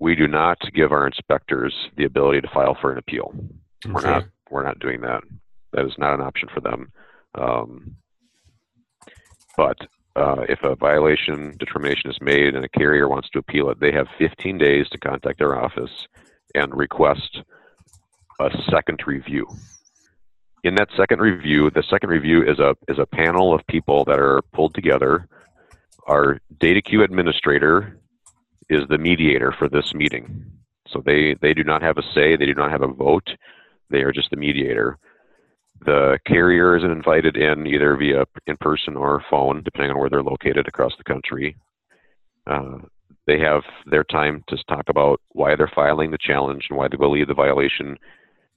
we 0.00 0.14
do 0.14 0.26
not 0.26 0.58
give 0.74 0.92
our 0.92 1.06
inspectors 1.06 1.72
the 1.96 2.04
ability 2.04 2.40
to 2.40 2.48
file 2.52 2.76
for 2.80 2.90
an 2.90 2.98
appeal. 2.98 3.32
Okay. 3.86 3.94
We're 3.94 4.10
not 4.10 4.24
we're 4.50 4.64
not 4.64 4.78
doing 4.78 5.00
that. 5.02 5.22
That 5.72 5.86
is 5.86 5.94
not 5.98 6.14
an 6.14 6.20
option 6.20 6.48
for 6.52 6.60
them. 6.60 6.92
Um, 7.34 7.96
but 9.56 9.76
uh, 10.14 10.44
if 10.48 10.62
a 10.62 10.76
violation 10.76 11.56
determination 11.58 12.10
is 12.10 12.18
made 12.20 12.54
and 12.54 12.64
a 12.64 12.68
carrier 12.68 13.08
wants 13.08 13.28
to 13.30 13.38
appeal 13.38 13.70
it, 13.70 13.80
they 13.80 13.92
have 13.92 14.06
15 14.18 14.58
days 14.58 14.88
to 14.90 14.98
contact 14.98 15.38
their 15.38 15.56
office 15.56 16.06
and 16.54 16.74
request 16.74 17.42
a 18.40 18.50
second 18.70 19.02
review 19.06 19.46
in 20.66 20.74
that 20.74 20.88
second 20.96 21.20
review, 21.20 21.70
the 21.70 21.84
second 21.84 22.10
review 22.10 22.42
is 22.42 22.58
a 22.58 22.76
is 22.88 22.98
a 22.98 23.06
panel 23.06 23.54
of 23.54 23.64
people 23.68 24.04
that 24.06 24.18
are 24.18 24.42
pulled 24.52 24.74
together. 24.74 25.28
Our 26.08 26.40
data 26.58 26.82
queue 26.82 27.02
administrator 27.02 28.00
is 28.68 28.82
the 28.88 28.98
mediator 28.98 29.52
for 29.52 29.68
this 29.68 29.94
meeting. 29.94 30.44
So 30.88 31.02
they, 31.04 31.34
they 31.40 31.54
do 31.54 31.64
not 31.64 31.82
have 31.82 31.98
a 31.98 32.02
say, 32.14 32.36
they 32.36 32.46
do 32.46 32.54
not 32.54 32.70
have 32.70 32.82
a 32.82 32.88
vote, 32.88 33.28
they 33.90 33.98
are 33.98 34.12
just 34.12 34.30
the 34.30 34.36
mediator. 34.36 34.98
The 35.84 36.18
carrier 36.26 36.76
is 36.76 36.84
invited 36.84 37.36
in 37.36 37.66
either 37.66 37.96
via 37.96 38.24
in 38.46 38.56
person 38.56 38.96
or 38.96 39.22
phone, 39.28 39.62
depending 39.62 39.92
on 39.92 39.98
where 39.98 40.08
they're 40.08 40.22
located 40.22 40.66
across 40.66 40.92
the 40.96 41.04
country. 41.04 41.56
Uh, 42.46 42.78
they 43.26 43.38
have 43.38 43.62
their 43.86 44.04
time 44.04 44.42
to 44.48 44.56
talk 44.68 44.88
about 44.88 45.20
why 45.32 45.56
they're 45.56 45.70
filing 45.74 46.10
the 46.10 46.18
challenge 46.18 46.66
and 46.70 46.78
why 46.78 46.88
they 46.88 46.96
believe 46.96 47.28
the 47.28 47.34
violation 47.34 47.96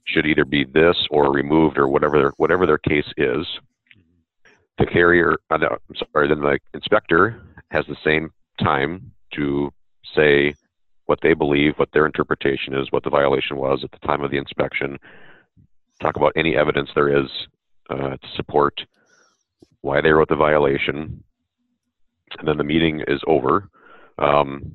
should 0.06 0.26
either 0.26 0.44
be 0.44 0.64
this 0.64 0.96
or 1.10 1.32
removed 1.32 1.76
or 1.76 1.88
whatever 1.88 2.18
their, 2.18 2.30
whatever 2.36 2.66
their 2.66 2.78
case 2.78 3.12
is. 3.16 3.46
The 4.78 4.86
carrier, 4.86 5.36
uh, 5.50 5.58
I'm 5.60 5.96
sorry, 6.14 6.28
then 6.28 6.40
the 6.40 6.58
inspector 6.72 7.42
has 7.70 7.84
the 7.86 7.96
same 8.02 8.32
time 8.62 9.12
to 9.34 9.70
say 10.14 10.54
what 11.10 11.18
they 11.22 11.34
believe, 11.34 11.72
what 11.76 11.88
their 11.92 12.06
interpretation 12.06 12.72
is, 12.72 12.86
what 12.92 13.02
the 13.02 13.10
violation 13.10 13.56
was 13.56 13.80
at 13.82 13.90
the 13.90 14.06
time 14.06 14.22
of 14.22 14.30
the 14.30 14.36
inspection, 14.36 14.96
talk 16.00 16.14
about 16.14 16.32
any 16.36 16.56
evidence 16.56 16.88
there 16.94 17.20
is 17.20 17.28
uh, 17.90 18.10
to 18.10 18.28
support 18.36 18.80
why 19.80 20.00
they 20.00 20.12
wrote 20.12 20.28
the 20.28 20.36
violation, 20.36 21.20
and 22.38 22.46
then 22.46 22.56
the 22.56 22.62
meeting 22.62 23.02
is 23.08 23.20
over. 23.26 23.68
Um, 24.18 24.70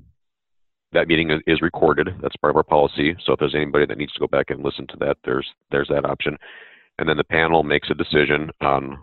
that 0.92 1.08
meeting 1.08 1.40
is 1.48 1.62
recorded. 1.62 2.10
That's 2.22 2.36
part 2.36 2.52
of 2.52 2.58
our 2.58 2.64
policy. 2.64 3.16
So 3.26 3.32
if 3.32 3.40
there's 3.40 3.56
anybody 3.56 3.86
that 3.86 3.98
needs 3.98 4.12
to 4.14 4.20
go 4.20 4.28
back 4.28 4.50
and 4.50 4.62
listen 4.62 4.88
to 4.88 4.98
that, 4.98 5.16
there's 5.24 5.48
there's 5.72 5.88
that 5.88 6.04
option. 6.04 6.36
And 7.00 7.08
then 7.08 7.16
the 7.16 7.24
panel 7.24 7.64
makes 7.64 7.90
a 7.90 7.94
decision 7.94 8.50
on 8.60 8.98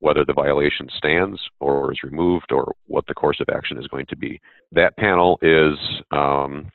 whether 0.00 0.24
the 0.24 0.32
violation 0.32 0.88
stands 0.96 1.40
or 1.60 1.92
is 1.92 2.02
removed 2.02 2.52
or 2.52 2.74
what 2.86 3.06
the 3.06 3.14
course 3.14 3.40
of 3.40 3.48
action 3.54 3.78
is 3.78 3.86
going 3.86 4.06
to 4.06 4.16
be. 4.16 4.40
That 4.72 4.96
panel 4.96 5.38
is 5.42 5.78
um, 6.10 6.70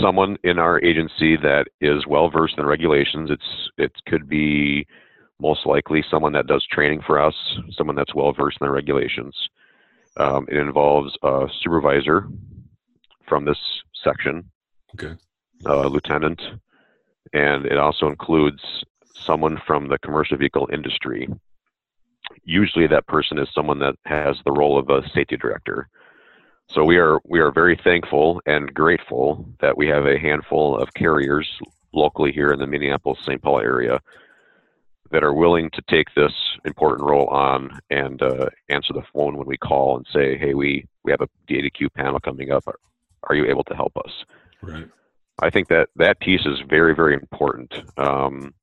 someone 0.00 0.36
in 0.42 0.58
our 0.58 0.82
agency 0.82 1.36
that 1.36 1.66
is 1.80 2.06
well 2.06 2.30
versed 2.30 2.58
in 2.58 2.66
regulations. 2.66 3.30
It's 3.30 3.70
it 3.78 3.92
could 4.06 4.28
be 4.28 4.86
most 5.40 5.66
likely 5.66 6.04
someone 6.10 6.32
that 6.32 6.46
does 6.46 6.66
training 6.66 7.02
for 7.06 7.20
us, 7.20 7.34
someone 7.70 7.96
that's 7.96 8.14
well 8.14 8.32
versed 8.32 8.58
in 8.60 8.66
the 8.66 8.72
regulations. 8.72 9.36
Um, 10.16 10.46
it 10.50 10.56
involves 10.56 11.16
a 11.22 11.46
supervisor 11.62 12.26
from 13.28 13.44
this 13.44 13.58
section, 14.04 14.50
okay. 14.94 15.14
uh, 15.64 15.86
lieutenant, 15.86 16.40
and 17.32 17.64
it 17.64 17.78
also 17.78 18.08
includes 18.08 18.84
someone 19.14 19.60
from 19.66 19.88
the 19.88 19.98
commercial 19.98 20.36
vehicle 20.36 20.68
industry. 20.72 21.28
Usually, 22.44 22.86
that 22.86 23.06
person 23.06 23.38
is 23.38 23.48
someone 23.54 23.78
that 23.80 23.96
has 24.06 24.36
the 24.44 24.52
role 24.52 24.78
of 24.78 24.88
a 24.88 25.08
safety 25.10 25.36
director. 25.36 25.88
So 26.68 26.84
we 26.84 26.98
are 26.98 27.20
we 27.24 27.40
are 27.40 27.50
very 27.50 27.76
thankful 27.82 28.40
and 28.46 28.72
grateful 28.72 29.48
that 29.60 29.76
we 29.76 29.88
have 29.88 30.06
a 30.06 30.18
handful 30.18 30.76
of 30.76 30.94
carriers 30.94 31.48
locally 31.92 32.30
here 32.30 32.52
in 32.52 32.60
the 32.60 32.66
Minneapolis-St. 32.66 33.42
Paul 33.42 33.60
area 33.60 34.00
that 35.10 35.24
are 35.24 35.34
willing 35.34 35.70
to 35.70 35.82
take 35.90 36.06
this 36.14 36.32
important 36.64 37.08
role 37.08 37.26
on 37.26 37.80
and 37.90 38.22
uh, 38.22 38.46
answer 38.68 38.92
the 38.92 39.02
phone 39.12 39.36
when 39.36 39.48
we 39.48 39.56
call 39.56 39.96
and 39.96 40.06
say, 40.12 40.38
"Hey, 40.38 40.54
we 40.54 40.86
we 41.02 41.10
have 41.10 41.20
a 41.20 41.28
queue 41.48 41.90
panel 41.90 42.20
coming 42.20 42.52
up 42.52 42.64
are 43.24 43.34
you 43.34 43.46
able 43.46 43.64
to 43.64 43.74
help 43.74 43.96
us? 43.96 44.12
Right. 44.62 44.88
I 45.42 45.50
think 45.50 45.68
that 45.68 45.88
that 45.96 46.20
piece 46.20 46.44
is 46.44 46.60
very, 46.68 46.94
very 46.94 47.14
important 47.14 47.72
um, 47.96 48.54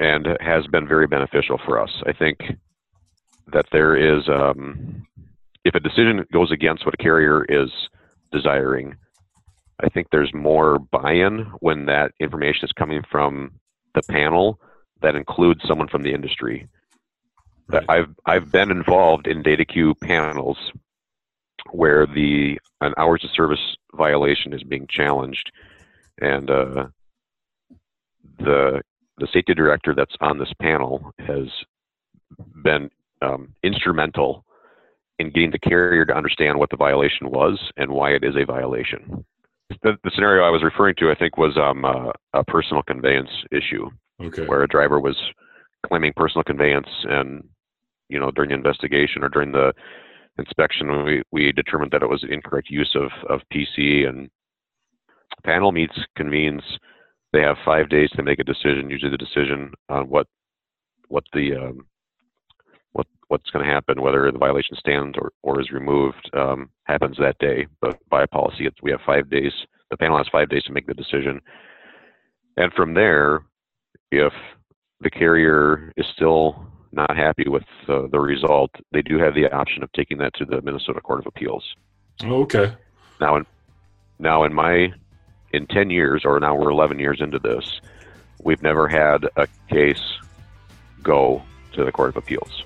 and 0.00 0.26
has 0.40 0.66
been 0.66 0.86
very 0.86 1.06
beneficial 1.06 1.58
for 1.64 1.80
us. 1.80 1.90
I 2.06 2.12
think 2.12 2.38
that 3.52 3.66
there 3.72 3.96
is, 3.96 4.28
um, 4.28 5.06
if 5.64 5.74
a 5.74 5.80
decision 5.80 6.24
goes 6.32 6.52
against 6.52 6.84
what 6.84 6.94
a 6.94 7.02
carrier 7.02 7.44
is 7.48 7.70
desiring, 8.30 8.96
I 9.80 9.88
think 9.88 10.08
there's 10.10 10.34
more 10.34 10.78
buy 10.78 11.12
in 11.12 11.52
when 11.60 11.86
that 11.86 12.12
information 12.20 12.64
is 12.64 12.72
coming 12.72 13.02
from 13.10 13.52
the 13.94 14.02
panel 14.02 14.60
that 15.02 15.14
includes 15.14 15.60
someone 15.66 15.88
from 15.88 16.02
the 16.02 16.12
industry. 16.12 16.68
Right. 17.68 17.84
I've 17.88 18.14
I've 18.24 18.50
been 18.50 18.70
involved 18.70 19.26
in 19.26 19.42
data 19.42 19.64
queue 19.64 19.94
panels 19.94 20.56
where 21.70 22.06
the 22.06 22.58
an 22.80 22.94
hours 22.96 23.24
of 23.24 23.30
service 23.30 23.76
violation 23.94 24.52
is 24.52 24.62
being 24.62 24.86
challenged, 24.88 25.52
and 26.20 26.50
uh, 26.50 26.86
the 28.38 28.82
the 29.18 29.28
safety 29.32 29.54
director 29.54 29.94
that's 29.94 30.14
on 30.20 30.38
this 30.38 30.52
panel 30.60 31.12
has 31.18 31.46
been 32.62 32.90
um, 33.22 33.54
instrumental 33.62 34.44
in 35.18 35.30
getting 35.30 35.50
the 35.50 35.58
carrier 35.58 36.04
to 36.04 36.16
understand 36.16 36.58
what 36.58 36.70
the 36.70 36.76
violation 36.76 37.30
was 37.30 37.58
and 37.76 37.90
why 37.90 38.10
it 38.10 38.22
is 38.22 38.36
a 38.36 38.44
violation. 38.44 39.24
The, 39.82 39.98
the 40.04 40.10
scenario 40.14 40.44
I 40.44 40.50
was 40.50 40.62
referring 40.62 40.94
to, 40.98 41.10
I 41.10 41.14
think, 41.14 41.36
was 41.36 41.56
um, 41.56 41.84
uh, 41.84 42.12
a 42.32 42.44
personal 42.44 42.82
conveyance 42.82 43.30
issue 43.50 43.90
Okay. 44.20 44.46
where 44.46 44.64
a 44.64 44.68
driver 44.68 44.98
was 44.98 45.16
claiming 45.86 46.12
personal 46.16 46.42
conveyance 46.42 46.88
and 47.04 47.44
you 48.08 48.18
know 48.18 48.30
during 48.32 48.50
the 48.50 48.56
investigation 48.56 49.22
or 49.22 49.28
during 49.28 49.52
the 49.52 49.72
inspection 50.38 51.04
we, 51.04 51.22
we 51.30 51.52
determined 51.52 51.92
that 51.92 52.02
it 52.02 52.08
was 52.08 52.24
incorrect 52.28 52.68
use 52.68 52.96
of, 52.96 53.10
of 53.30 53.40
pc 53.52 54.08
and 54.08 54.28
panel 55.44 55.70
meets 55.70 55.96
convenes 56.16 56.62
they 57.32 57.40
have 57.40 57.56
five 57.64 57.88
days 57.88 58.10
to 58.10 58.22
make 58.22 58.38
a 58.38 58.44
decision 58.44 58.90
usually 58.90 59.10
the 59.10 59.16
decision 59.16 59.72
on 59.88 60.08
what 60.08 60.26
what 61.08 61.24
the 61.32 61.54
um, 61.54 61.86
what 62.92 63.06
what's 63.28 63.50
going 63.50 63.64
to 63.64 63.70
happen 63.70 64.00
whether 64.00 64.30
the 64.30 64.38
violation 64.38 64.76
stands 64.76 65.16
or, 65.18 65.32
or 65.42 65.60
is 65.60 65.70
removed 65.70 66.30
um, 66.34 66.70
happens 66.84 67.16
that 67.18 67.38
day 67.38 67.66
but 67.80 67.98
by 68.08 68.26
policy 68.26 68.66
it's, 68.66 68.82
we 68.82 68.90
have 68.90 69.00
five 69.06 69.28
days 69.30 69.52
the 69.90 69.96
panel 69.96 70.18
has 70.18 70.26
five 70.30 70.48
days 70.48 70.62
to 70.64 70.72
make 70.72 70.86
the 70.86 70.94
decision 70.94 71.40
and 72.56 72.72
from 72.72 72.94
there 72.94 73.42
if 74.10 74.32
the 75.00 75.10
carrier 75.10 75.92
is 75.96 76.06
still 76.14 76.66
not 76.92 77.16
happy 77.16 77.44
with 77.48 77.64
uh, 77.88 78.02
the 78.10 78.18
result, 78.18 78.70
they 78.92 79.02
do 79.02 79.18
have 79.18 79.34
the 79.34 79.46
option 79.52 79.82
of 79.82 79.92
taking 79.92 80.18
that 80.18 80.34
to 80.34 80.44
the 80.44 80.60
Minnesota 80.62 81.00
Court 81.00 81.20
of 81.20 81.26
Appeals. 81.26 81.64
Okay. 82.24 82.74
Now, 83.20 83.36
in 83.36 83.46
now 84.18 84.44
in 84.44 84.54
my 84.54 84.88
in 85.52 85.66
ten 85.66 85.90
years, 85.90 86.24
or 86.24 86.38
now 86.40 86.54
we're 86.54 86.70
eleven 86.70 86.98
years 86.98 87.20
into 87.20 87.38
this, 87.38 87.80
we've 88.42 88.62
never 88.62 88.88
had 88.88 89.24
a 89.36 89.46
case 89.68 90.02
go 91.02 91.42
to 91.72 91.84
the 91.84 91.92
Court 91.92 92.10
of 92.10 92.16
Appeals. 92.16 92.64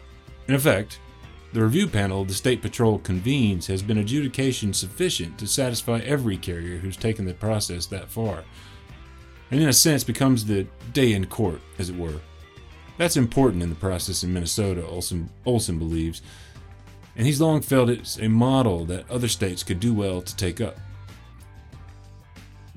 In 0.48 0.54
effect, 0.54 0.98
the 1.52 1.62
review 1.62 1.86
panel 1.86 2.24
the 2.24 2.34
State 2.34 2.62
Patrol 2.62 2.98
convenes 2.98 3.66
has 3.66 3.82
been 3.82 3.98
adjudication 3.98 4.72
sufficient 4.72 5.38
to 5.38 5.46
satisfy 5.46 5.98
every 5.98 6.36
carrier 6.36 6.78
who's 6.78 6.96
taken 6.96 7.24
the 7.24 7.34
process 7.34 7.86
that 7.86 8.10
far, 8.10 8.42
and 9.50 9.60
in 9.60 9.68
a 9.68 9.72
sense 9.72 10.02
becomes 10.02 10.44
the 10.44 10.66
day 10.92 11.12
in 11.12 11.26
court, 11.26 11.60
as 11.78 11.90
it 11.90 11.96
were. 11.96 12.20
That's 12.98 13.16
important 13.16 13.62
in 13.62 13.70
the 13.70 13.74
process 13.76 14.24
in 14.24 14.32
Minnesota, 14.32 14.86
Olson, 14.86 15.30
Olson 15.44 15.78
believes, 15.78 16.22
and 17.16 17.26
he's 17.26 17.40
long 17.40 17.60
felt 17.60 17.90
it's 17.90 18.18
a 18.18 18.28
model 18.28 18.84
that 18.86 19.10
other 19.10 19.28
states 19.28 19.62
could 19.62 19.80
do 19.80 19.92
well 19.92 20.22
to 20.22 20.36
take 20.36 20.60
up. 20.60 20.78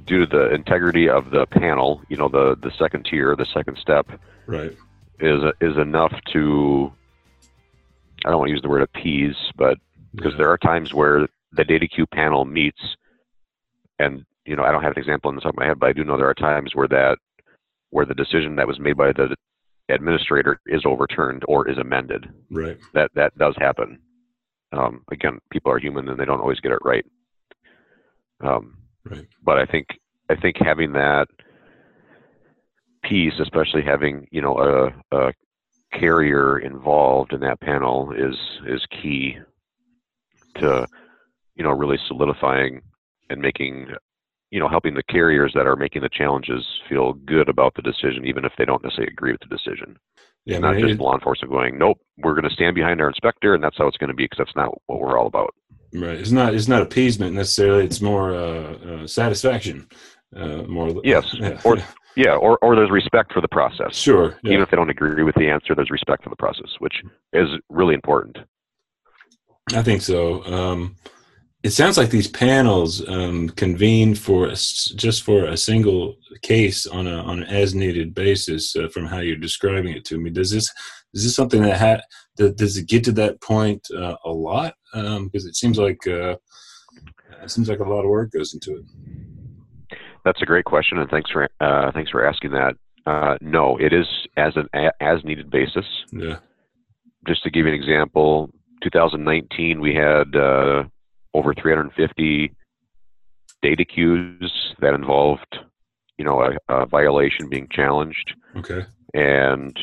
Due 0.05 0.25
to 0.25 0.25
the 0.25 0.53
integrity 0.53 1.09
of 1.09 1.31
the 1.31 1.45
panel, 1.47 2.01
you 2.09 2.17
know, 2.17 2.29
the 2.29 2.55
the 2.61 2.71
second 2.77 3.05
tier, 3.09 3.35
the 3.35 3.45
second 3.53 3.77
step, 3.77 4.07
Right. 4.45 4.71
is 5.19 5.41
is 5.61 5.77
enough 5.77 6.13
to. 6.33 6.91
I 8.25 8.29
don't 8.29 8.39
want 8.39 8.49
to 8.49 8.53
use 8.53 8.61
the 8.61 8.69
word 8.69 8.81
appease, 8.81 9.35
but 9.55 9.77
because 10.15 10.33
Yeah. 10.33 10.37
there 10.39 10.51
are 10.51 10.57
times 10.57 10.93
where 10.93 11.27
the 11.51 11.63
data 11.63 11.87
queue 11.87 12.05
panel 12.07 12.43
meets 12.45 12.81
and 13.99 14.25
you 14.45 14.55
know 14.57 14.63
i 14.63 14.71
don't 14.73 14.83
have 14.83 14.91
an 14.91 14.99
example 14.99 15.29
in 15.29 15.35
the 15.35 15.41
top 15.41 15.53
of 15.53 15.57
my 15.57 15.65
head 15.65 15.79
but 15.79 15.87
i 15.87 15.93
do 15.93 16.03
know 16.03 16.17
there 16.17 16.27
are 16.29 16.33
times 16.33 16.75
where 16.75 16.87
that 16.87 17.17
where 17.91 18.05
the 18.05 18.13
decision 18.13 18.57
that 18.57 18.67
was 18.67 18.77
made 18.77 18.97
by 18.97 19.13
the 19.13 19.33
administrator 19.87 20.59
is 20.65 20.81
overturned 20.85 21.43
or 21.47 21.65
is 21.69 21.77
amended 21.77 22.27
Right. 22.51 22.77
that 22.93 23.09
that 23.15 23.37
does 23.37 23.55
happen 23.57 23.99
um, 24.73 25.03
again 25.11 25.39
people 25.49 25.71
are 25.71 25.79
human 25.79 26.09
and 26.09 26.19
they 26.19 26.25
don't 26.25 26.41
always 26.41 26.59
get 26.59 26.73
it 26.73 26.79
right 26.83 27.05
um, 28.41 28.75
Right. 29.09 29.27
but 29.43 29.59
i 29.59 29.65
think 29.65 29.87
i 30.29 30.35
think 30.35 30.55
having 30.59 30.93
that 30.93 31.27
piece 33.03 33.33
especially 33.39 33.83
having 33.83 34.27
you 34.31 34.41
know 34.41 34.57
a, 35.11 35.17
a 35.17 35.33
carrier 35.93 36.59
involved 36.59 37.33
in 37.33 37.39
that 37.41 37.59
panel 37.61 38.11
is 38.11 38.35
is 38.67 38.85
key 39.01 39.37
to 40.55 40.87
you 41.55 41.63
know 41.63 41.71
really 41.71 41.99
solidifying 42.07 42.81
and 43.29 43.41
making 43.41 43.87
you 44.51 44.59
know 44.59 44.67
helping 44.67 44.93
the 44.93 45.03
carriers 45.03 45.51
that 45.53 45.67
are 45.67 45.75
making 45.75 46.01
the 46.01 46.09
challenges 46.09 46.65
feel 46.89 47.13
good 47.13 47.49
about 47.49 47.73
the 47.75 47.81
decision 47.81 48.25
even 48.25 48.45
if 48.45 48.53
they 48.57 48.65
don't 48.65 48.83
necessarily 48.83 49.11
agree 49.11 49.31
with 49.31 49.41
the 49.41 49.55
decision 49.55 49.97
Yeah. 50.45 50.57
I 50.57 50.59
not 50.59 50.75
mean, 50.75 50.87
just 50.87 50.99
law 50.99 51.13
enforcement 51.13 51.51
going 51.51 51.77
nope 51.77 51.99
we're 52.17 52.33
going 52.33 52.49
to 52.49 52.55
stand 52.55 52.75
behind 52.75 53.01
our 53.01 53.07
inspector 53.07 53.53
and 53.53 53.63
that's 53.63 53.77
how 53.77 53.87
it's 53.87 53.97
going 53.97 54.09
to 54.09 54.15
be 54.15 54.25
because 54.25 54.39
that's 54.39 54.55
not 54.55 54.69
what 54.87 54.99
we're 54.99 55.17
all 55.17 55.27
about 55.27 55.53
Right. 55.95 56.17
It's 56.19 56.31
not. 56.31 56.53
It's 56.53 56.67
not 56.67 56.81
appeasement 56.81 57.35
necessarily. 57.35 57.85
It's 57.85 58.01
more 58.01 58.35
uh, 58.35 58.73
uh, 58.73 59.07
satisfaction. 59.07 59.87
Uh, 60.35 60.63
more. 60.63 61.01
Yes, 61.03 61.33
Yeah. 61.39 61.61
or- 61.63 61.77
yeah 62.17 62.33
or, 62.35 62.57
or 62.61 62.77
there's 62.77 62.89
respect 62.91 63.33
for 63.33 63.41
the 63.41 63.47
process 63.49 63.93
sure. 63.93 64.37
even 64.45 64.61
if 64.61 64.69
they 64.69 64.77
don't 64.77 64.89
agree 64.89 65.21
with 65.23 65.35
the 65.35 65.49
answer 65.49 65.75
there's 65.75 65.91
respect 65.91 66.23
for 66.23 66.29
the 66.29 66.35
process 66.37 66.69
which 66.79 67.03
is 67.33 67.49
really 67.69 67.93
important 67.93 68.37
I 69.73 69.81
think 69.81 70.01
so. 70.01 70.43
Um, 70.45 70.95
it 71.63 71.71
sounds 71.71 71.97
like 71.97 72.11
these 72.11 72.27
panels 72.27 73.07
um, 73.07 73.49
convene 73.49 74.13
for 74.13 74.45
a 74.47 74.51
just 74.51 75.23
for 75.23 75.45
a 75.45 75.57
single 75.57 76.17
case 76.43 76.85
on 76.85 77.07
a 77.07 77.15
on 77.23 77.41
an 77.41 77.49
as 77.49 77.73
needed 77.73 78.13
basis. 78.13 78.75
Uh, 78.75 78.87
from 78.89 79.05
how 79.07 79.19
you're 79.19 79.35
describing 79.35 79.93
it 79.93 80.05
to 80.05 80.19
me, 80.19 80.29
does 80.29 80.51
this 80.51 80.71
is 81.15 81.23
this 81.23 81.35
something 81.35 81.61
that 81.63 81.79
ha- 81.79 82.03
that 82.37 82.57
does 82.57 82.77
it 82.77 82.87
get 82.87 83.03
to 83.05 83.11
that 83.13 83.41
point 83.41 83.87
uh, 83.97 84.17
a 84.25 84.29
lot? 84.29 84.75
Because 84.93 85.45
it 85.45 85.55
seems 85.55 85.77
like 85.79 86.05
uh, 86.05 86.35
it 87.41 87.49
seems 87.49 87.69
like 87.69 87.79
a 87.79 87.83
lot 87.89 88.03
of 88.03 88.09
work 88.09 88.31
goes 88.31 88.53
into 88.53 88.75
it. 88.77 89.97
That's 90.23 90.41
a 90.41 90.45
great 90.45 90.65
question, 90.65 90.97
and 90.99 91.09
thanks 91.09 91.31
for 91.31 91.49
uh, 91.61 91.91
thanks 91.93 92.11
for 92.11 92.25
asking 92.25 92.51
that. 92.51 92.75
Uh, 93.05 93.37
no, 93.41 93.77
it 93.77 93.93
is 93.93 94.07
as 94.37 94.53
an 94.55 94.67
as 94.99 95.23
needed 95.23 95.49
basis. 95.49 95.85
Yeah. 96.11 96.37
Just 97.27 97.43
to 97.43 97.49
give 97.49 97.65
you 97.65 97.73
an 97.73 97.79
example, 97.79 98.51
2019 98.83 99.79
we 99.81 99.95
had 99.95 100.35
uh, 100.35 100.83
over 101.33 101.53
350 101.53 102.51
data 103.61 103.85
queues 103.85 104.51
that 104.79 104.93
involved, 104.93 105.57
you 106.17 106.25
know, 106.25 106.41
a, 106.41 106.73
a 106.73 106.85
violation 106.85 107.49
being 107.49 107.67
challenged, 107.71 108.33
Okay. 108.55 108.85
and 109.13 109.75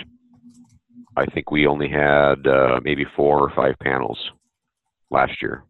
I 1.16 1.26
think 1.26 1.50
we 1.50 1.66
only 1.66 1.88
had 1.88 2.46
uh, 2.46 2.80
maybe 2.82 3.04
four 3.04 3.40
or 3.40 3.50
five 3.50 3.78
panels 3.78 4.30
last 5.10 5.42
year. 5.42 5.64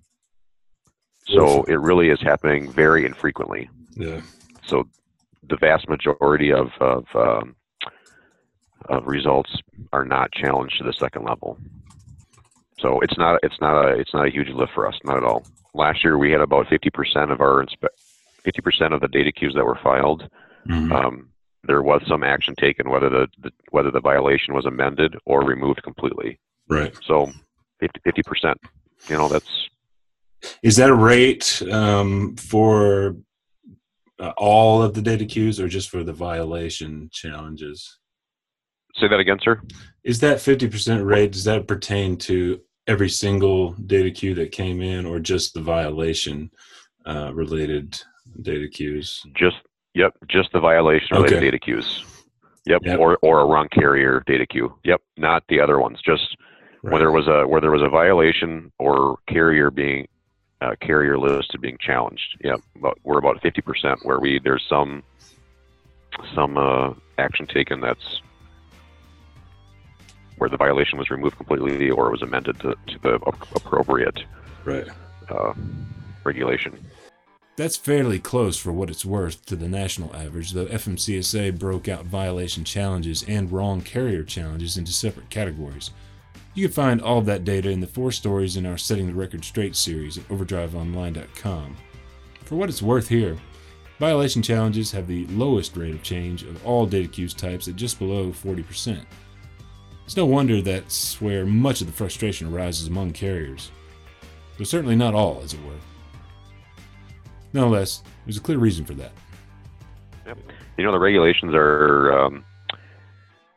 So 1.26 1.62
it 1.64 1.80
really 1.80 2.08
is 2.10 2.20
happening 2.20 2.70
very 2.70 3.04
infrequently. 3.06 3.68
Yeah. 3.94 4.20
so 4.66 4.88
the 5.48 5.56
vast 5.56 5.88
majority 5.88 6.52
of 6.52 6.70
of, 6.80 7.04
um, 7.14 7.54
of 8.88 9.06
results 9.06 9.50
are 9.92 10.04
not 10.04 10.32
challenged 10.32 10.78
to 10.78 10.84
the 10.84 10.92
second 10.92 11.24
level. 11.24 11.58
So 12.78 13.00
it's 13.00 13.16
not 13.18 13.38
it's 13.42 13.60
not 13.60 13.84
a 13.84 13.88
it's 13.98 14.12
not 14.14 14.26
a 14.26 14.30
huge 14.30 14.48
lift 14.48 14.72
for 14.72 14.86
us, 14.86 14.98
not 15.04 15.16
at 15.18 15.24
all. 15.24 15.44
Last 15.74 16.02
year 16.04 16.18
we 16.18 16.30
had 16.32 16.40
about 16.40 16.68
fifty 16.68 16.90
percent 16.90 17.30
of 17.30 17.40
our 17.40 17.64
fifty 18.42 18.60
percent 18.60 18.92
of 18.94 19.00
the 19.00 19.08
data 19.08 19.30
queues 19.32 19.54
that 19.54 19.64
were 19.64 19.78
filed. 19.82 20.28
Mhm. 20.66 20.92
Um, 20.92 21.28
there 21.64 21.82
was 21.82 22.02
some 22.08 22.22
action 22.22 22.54
taken, 22.56 22.90
whether 22.90 23.08
the, 23.08 23.28
the 23.42 23.50
whether 23.70 23.90
the 23.90 24.00
violation 24.00 24.54
was 24.54 24.66
amended 24.66 25.16
or 25.26 25.44
removed 25.44 25.82
completely. 25.82 26.38
right. 26.68 26.94
So 27.06 27.30
50 27.80 28.22
percent. 28.22 28.58
You 29.08 29.16
know 29.16 29.28
that's 29.28 29.68
Is 30.62 30.76
that 30.76 30.90
a 30.90 30.94
rate 30.94 31.62
um, 31.70 32.36
for 32.36 33.16
uh, 34.20 34.32
all 34.36 34.82
of 34.82 34.94
the 34.94 35.02
data 35.02 35.24
queues 35.24 35.58
or 35.58 35.68
just 35.68 35.90
for 35.90 36.04
the 36.04 36.12
violation 36.12 37.08
challenges? 37.12 37.98
say 38.96 39.08
that 39.08 39.20
again, 39.20 39.38
sir. 39.42 39.60
Is 40.04 40.20
that 40.20 40.38
50% 40.38 41.04
rate, 41.04 41.32
does 41.32 41.44
that 41.44 41.66
pertain 41.66 42.16
to 42.18 42.60
every 42.86 43.08
single 43.08 43.72
data 43.72 44.10
queue 44.10 44.34
that 44.34 44.52
came 44.52 44.82
in 44.82 45.06
or 45.06 45.18
just 45.18 45.54
the 45.54 45.60
violation 45.60 46.50
uh, 47.06 47.32
related 47.34 47.98
data 48.42 48.68
queues? 48.68 49.22
Just 49.34 49.56
yep, 49.94 50.14
just 50.28 50.52
the 50.52 50.60
violation 50.60 51.16
related 51.16 51.36
Okay. 51.38 51.46
data 51.46 51.58
queues. 51.58 52.04
Yep, 52.64 52.82
Yep. 52.84 52.98
or 53.00 53.18
or 53.22 53.40
a 53.40 53.44
wrong 53.46 53.68
carrier 53.68 54.22
data 54.26 54.46
queue. 54.46 54.72
Yep, 54.84 55.00
not 55.16 55.42
the 55.48 55.60
other 55.60 55.80
ones. 55.80 56.00
Just 56.00 56.36
Right. 56.84 56.92
where 56.92 56.98
there 57.00 57.10
was 57.10 57.26
a 57.28 57.46
where 57.46 57.60
there 57.60 57.70
was 57.70 57.82
a 57.82 57.88
violation 57.88 58.70
or 58.78 59.16
carrier 59.28 59.70
being 59.70 60.06
uh, 60.60 60.74
carrier 60.80 61.18
listed 61.18 61.60
being 61.60 61.76
challenged. 61.80 62.36
Yep, 62.44 62.60
but 62.80 62.94
we're 63.02 63.18
about 63.18 63.40
fifty 63.42 63.60
percent 63.62 63.98
where 64.04 64.20
we 64.20 64.38
there's 64.42 64.64
some 64.68 65.02
some 66.34 66.56
uh, 66.56 66.90
action 67.18 67.46
taken 67.46 67.80
that's 67.80 68.20
where 70.38 70.48
the 70.50 70.56
violation 70.56 70.98
was 70.98 71.10
removed 71.10 71.36
completely 71.36 71.90
or 71.90 72.10
was 72.10 72.22
amended 72.22 72.58
to, 72.60 72.74
to 72.88 72.98
the 73.02 73.14
appropriate 73.54 74.20
Right. 74.64 74.86
uh, 75.30 75.52
regulation. 76.24 76.84
That's 77.56 77.76
fairly 77.76 78.18
close 78.18 78.56
for 78.56 78.72
what 78.72 78.88
it's 78.88 79.04
worth 79.04 79.44
to 79.46 79.56
the 79.56 79.68
national 79.68 80.14
average, 80.16 80.52
though 80.52 80.66
FMCSA 80.66 81.58
broke 81.58 81.86
out 81.88 82.06
violation 82.06 82.64
challenges 82.64 83.24
and 83.28 83.52
wrong 83.52 83.82
carrier 83.82 84.24
challenges 84.24 84.78
into 84.78 84.92
separate 84.92 85.28
categories. 85.28 85.90
You 86.54 86.66
can 86.66 86.74
find 86.74 87.02
all 87.02 87.18
of 87.18 87.26
that 87.26 87.44
data 87.44 87.70
in 87.70 87.80
the 87.80 87.86
four 87.86 88.12
stories 88.12 88.56
in 88.56 88.66
our 88.66 88.78
Setting 88.78 89.06
the 89.06 89.14
Record 89.14 89.44
Straight 89.44 89.76
series 89.76 90.18
at 90.18 90.28
overdriveonline.com. 90.28 91.76
For 92.44 92.56
what 92.56 92.68
it's 92.68 92.82
worth 92.82 93.08
here, 93.08 93.36
Violation 94.02 94.42
challenges 94.42 94.90
have 94.90 95.06
the 95.06 95.26
lowest 95.28 95.76
rate 95.76 95.94
of 95.94 96.02
change 96.02 96.42
of 96.42 96.66
all 96.66 96.86
data 96.86 97.06
queues 97.06 97.32
types 97.32 97.68
at 97.68 97.76
just 97.76 98.00
below 98.00 98.30
40%. 98.30 99.04
It's 100.04 100.16
no 100.16 100.26
wonder 100.26 100.60
that's 100.60 101.20
where 101.20 101.46
much 101.46 101.80
of 101.80 101.86
the 101.86 101.92
frustration 101.92 102.52
arises 102.52 102.88
among 102.88 103.12
carriers. 103.12 103.70
Though 104.58 104.64
certainly 104.64 104.96
not 104.96 105.14
all, 105.14 105.40
as 105.44 105.54
it 105.54 105.64
were. 105.64 105.78
Nonetheless, 107.52 108.02
there's 108.24 108.36
a 108.38 108.40
clear 108.40 108.58
reason 108.58 108.84
for 108.84 108.94
that. 108.94 109.12
Yep. 110.26 110.38
You 110.78 110.84
know, 110.84 110.92
the 110.92 110.98
regulations 110.98 111.52
are, 111.54 112.18
um, 112.18 112.44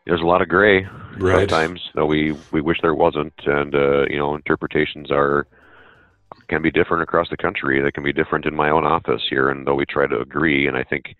there's 0.06 0.22
a 0.22 0.26
lot 0.26 0.42
of 0.42 0.50
gray 0.50 0.88
Right. 1.18 1.50
sometimes. 1.50 1.80
No, 1.96 2.06
we, 2.06 2.36
we 2.52 2.62
wish 2.62 2.78
there 2.82 2.94
wasn't. 2.94 3.34
And, 3.46 3.74
uh, 3.74 4.06
you 4.10 4.18
know, 4.18 4.36
interpretations 4.36 5.12
are, 5.12 5.48
can 6.50 6.62
be 6.62 6.72
different 6.72 7.04
across 7.04 7.30
the 7.30 7.38
country. 7.38 7.82
They 7.82 7.92
can 7.92 8.04
be 8.04 8.14
different 8.14 8.46
in 8.46 8.56
my 8.56 8.70
own 8.70 8.86
office 8.86 9.22
here. 9.30 9.50
And 9.50 9.66
though 9.66 9.76
we 9.76 9.86
try 9.86 10.08
to 10.08 10.20
agree, 10.20 10.68
and 10.68 10.76
I 10.76 10.84
think 10.84 11.16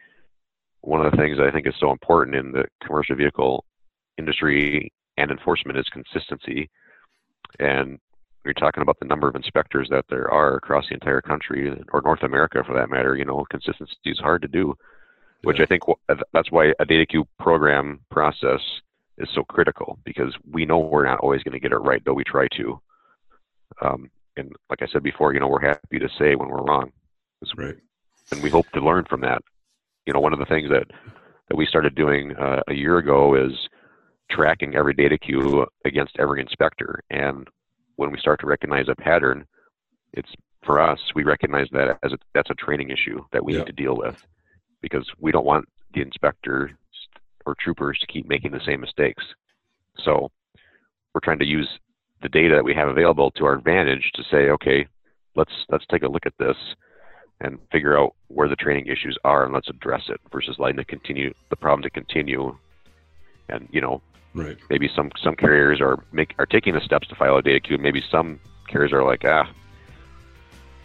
one 0.82 1.04
of 1.04 1.10
the 1.10 1.18
things 1.18 1.38
I 1.40 1.50
think 1.52 1.66
is 1.66 1.74
so 1.80 1.92
important 1.92 2.36
in 2.36 2.52
the 2.52 2.66
commercial 2.86 3.16
vehicle 3.16 3.64
industry 4.18 4.92
and 5.18 5.32
enforcement 5.32 5.78
is 5.78 5.86
consistency. 5.90 6.70
And 7.60 8.00
you're 8.46 8.54
talking 8.54 8.82
about 8.82 9.00
the 9.00 9.06
number 9.06 9.28
of 9.28 9.36
inspectors 9.36 9.88
that 9.90 10.06
there 10.10 10.30
are 10.32 10.56
across 10.56 10.88
the 10.88 10.94
entire 10.94 11.22
country 11.22 11.70
or 11.92 12.02
North 12.02 12.24
America 12.24 12.64
for 12.66 12.74
that 12.76 12.90
matter, 12.90 13.16
you 13.16 13.26
know, 13.26 13.46
consistency 13.50 13.96
is 14.06 14.20
hard 14.20 14.42
to 14.44 14.48
do, 14.48 14.76
which 15.44 15.58
Yeah. 15.58 15.64
I 15.64 15.66
think 15.66 15.84
that's 16.32 16.52
why 16.52 16.74
a 16.80 16.86
data 16.86 17.06
queue 17.06 17.28
program 17.40 18.02
process 18.12 18.62
is 19.18 19.30
so 19.34 19.44
critical 19.44 19.98
because 20.06 20.36
we 20.52 20.66
know 20.66 20.78
we're 20.80 21.06
not 21.06 21.20
always 21.20 21.42
going 21.44 21.54
to 21.54 21.60
get 21.60 21.72
it 21.72 21.78
right, 21.78 22.04
though 22.06 22.14
we 22.14 22.24
try 22.24 22.48
to. 22.58 22.80
Um, 23.82 24.10
and 24.38 24.52
like 24.70 24.82
I 24.82 24.88
said 24.88 25.04
before, 25.04 25.34
you 25.34 25.40
know, 25.40 25.48
we're 25.48 25.62
happy 25.62 26.00
to 26.00 26.10
say 26.20 26.36
when 26.36 26.50
we're 26.50 26.64
wrong, 26.64 26.92
Right. 27.58 27.76
and 28.32 28.42
we 28.44 28.50
hope 28.50 28.70
to 28.72 28.82
learn 28.82 29.06
from 29.06 29.22
that. 29.22 29.42
You 30.06 30.14
know, 30.14 30.20
one 30.20 30.34
of 30.34 30.40
the 30.40 30.46
things 30.46 30.70
that 30.70 30.88
that 31.48 31.56
we 31.56 31.66
started 31.66 31.94
doing 31.96 32.36
uh, 32.36 32.62
a 32.68 32.74
year 32.74 32.98
ago 32.98 33.36
is 33.36 33.54
tracking 34.32 34.76
every 34.76 34.94
data 34.94 35.18
queue 35.18 35.66
against 35.86 36.18
every 36.20 36.42
inspector. 36.42 37.04
And 37.12 37.48
when 37.96 38.12
we 38.12 38.18
start 38.20 38.40
to 38.42 38.48
recognize 38.48 38.88
a 38.90 38.96
pattern, 38.96 39.46
it's 40.14 40.30
for 40.66 40.80
us, 40.80 41.00
we 41.14 41.24
recognize 41.24 41.68
that 41.72 42.00
as 42.04 42.12
a, 42.12 42.18
that's 42.34 42.50
a 42.50 42.56
training 42.56 42.90
issue 42.90 43.24
that 43.32 43.44
we 43.44 43.54
Yeah. 43.54 43.60
need 43.60 43.68
to 43.68 43.74
deal 43.74 43.96
with 43.96 44.16
because 44.82 45.10
we 45.20 45.32
don't 45.32 45.46
want 45.46 45.68
the 45.94 46.02
inspectors 46.02 46.72
or 47.46 47.56
troopers 47.60 47.98
to 48.00 48.08
keep 48.08 48.28
making 48.28 48.52
the 48.52 48.60
same 48.66 48.82
mistakes. 48.82 49.24
So 50.04 50.32
we're 51.14 51.22
trying 51.24 51.40
to 51.40 51.46
use 51.46 51.70
the 52.22 52.30
data 52.30 52.56
that 52.56 52.64
we 52.64 52.74
have 52.74 52.88
available 52.88 53.32
to 53.32 53.46
our 53.46 53.54
advantage 53.54 54.12
to 54.16 54.24
say, 54.32 54.50
okay, 54.50 54.88
let's 55.36 55.52
let's 55.70 55.86
take 55.88 56.04
a 56.04 56.08
look 56.08 56.26
at 56.26 56.34
this 56.40 56.58
and 57.42 57.60
figure 57.72 57.98
out 58.00 58.16
where 58.28 58.48
the 58.48 58.56
training 58.56 58.88
issues 58.88 59.18
are 59.24 59.46
and 59.46 59.54
let's 59.54 59.70
address 59.70 60.02
it 60.10 60.20
versus 60.32 60.56
letting 60.58 60.80
it 60.80 60.88
continue 60.88 61.34
the 61.50 61.56
problem 61.56 61.82
to 61.84 61.90
continue 61.90 62.58
and 63.50 63.68
you 63.72 63.82
know 63.82 64.02
Right. 64.36 64.58
maybe 64.70 64.90
some 64.96 65.12
some 65.24 65.36
carriers 65.36 65.80
are 65.82 66.04
make 66.12 66.36
are 66.38 66.46
taking 66.46 66.74
the 66.74 66.82
steps 66.82 67.08
to 67.08 67.16
file 67.16 67.38
a 67.38 67.42
data 67.42 67.60
queue 67.62 67.78
maybe 67.78 68.04
some 68.12 68.40
carriers 68.68 68.92
are 68.92 69.04
like 69.04 69.24
ah 69.26 69.50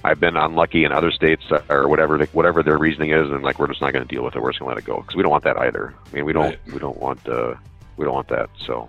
i've 0.04 0.20
been 0.20 0.36
unlucky 0.36 0.84
in 0.84 0.92
other 0.92 1.10
states 1.10 1.42
or 1.68 1.88
whatever 1.88 2.16
the, 2.16 2.26
whatever 2.26 2.62
their 2.62 2.78
reasoning 2.78 3.10
is 3.10 3.28
and 3.28 3.42
like 3.42 3.58
we're 3.58 3.66
just 3.66 3.80
not 3.80 3.92
going 3.92 4.06
to 4.06 4.14
deal 4.14 4.24
with 4.24 4.36
it 4.36 4.40
we're 4.42 4.50
just 4.52 4.60
going 4.60 4.70
to 4.70 4.74
let 4.76 4.82
it 4.82 4.86
go 4.86 5.00
because 5.00 5.16
we 5.16 5.22
don't 5.22 5.32
want 5.32 5.44
that 5.44 5.58
either 5.58 5.92
i 6.10 6.14
mean 6.14 6.24
we 6.24 6.32
don't 6.32 6.44
Right. 6.50 6.58
we 6.72 6.78
don't 6.78 6.96
want 6.98 7.28
uh 7.28 7.54
we 7.96 8.04
don't 8.04 8.14
want 8.14 8.28
that 8.28 8.48
so 8.66 8.88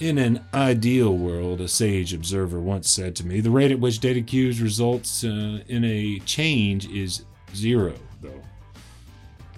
In 0.00 0.16
an 0.18 0.44
ideal 0.54 1.16
world, 1.16 1.60
a 1.60 1.66
sage 1.66 2.12
observer 2.14 2.60
once 2.60 2.88
said 2.88 3.16
to 3.16 3.26
me, 3.26 3.40
the 3.40 3.50
rate 3.50 3.72
at 3.72 3.80
which 3.80 3.98
data 3.98 4.20
queues 4.22 4.60
results 4.62 5.24
uh, 5.24 5.58
in 5.66 5.82
a 5.84 6.20
change 6.20 6.86
is 6.88 7.24
zero, 7.52 7.94
though. 8.22 8.42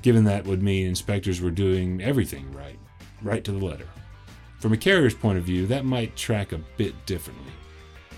Given 0.00 0.24
that 0.24 0.46
would 0.46 0.62
mean 0.62 0.86
inspectors 0.86 1.42
were 1.42 1.50
doing 1.50 2.00
everything 2.00 2.50
right, 2.54 2.78
right 3.20 3.44
to 3.44 3.52
the 3.52 3.62
letter. 3.62 3.84
From 4.60 4.74
a 4.74 4.76
carrier's 4.76 5.14
point 5.14 5.38
of 5.38 5.44
view, 5.44 5.66
that 5.66 5.86
might 5.86 6.16
track 6.16 6.52
a 6.52 6.58
bit 6.76 6.94
differently. 7.06 7.52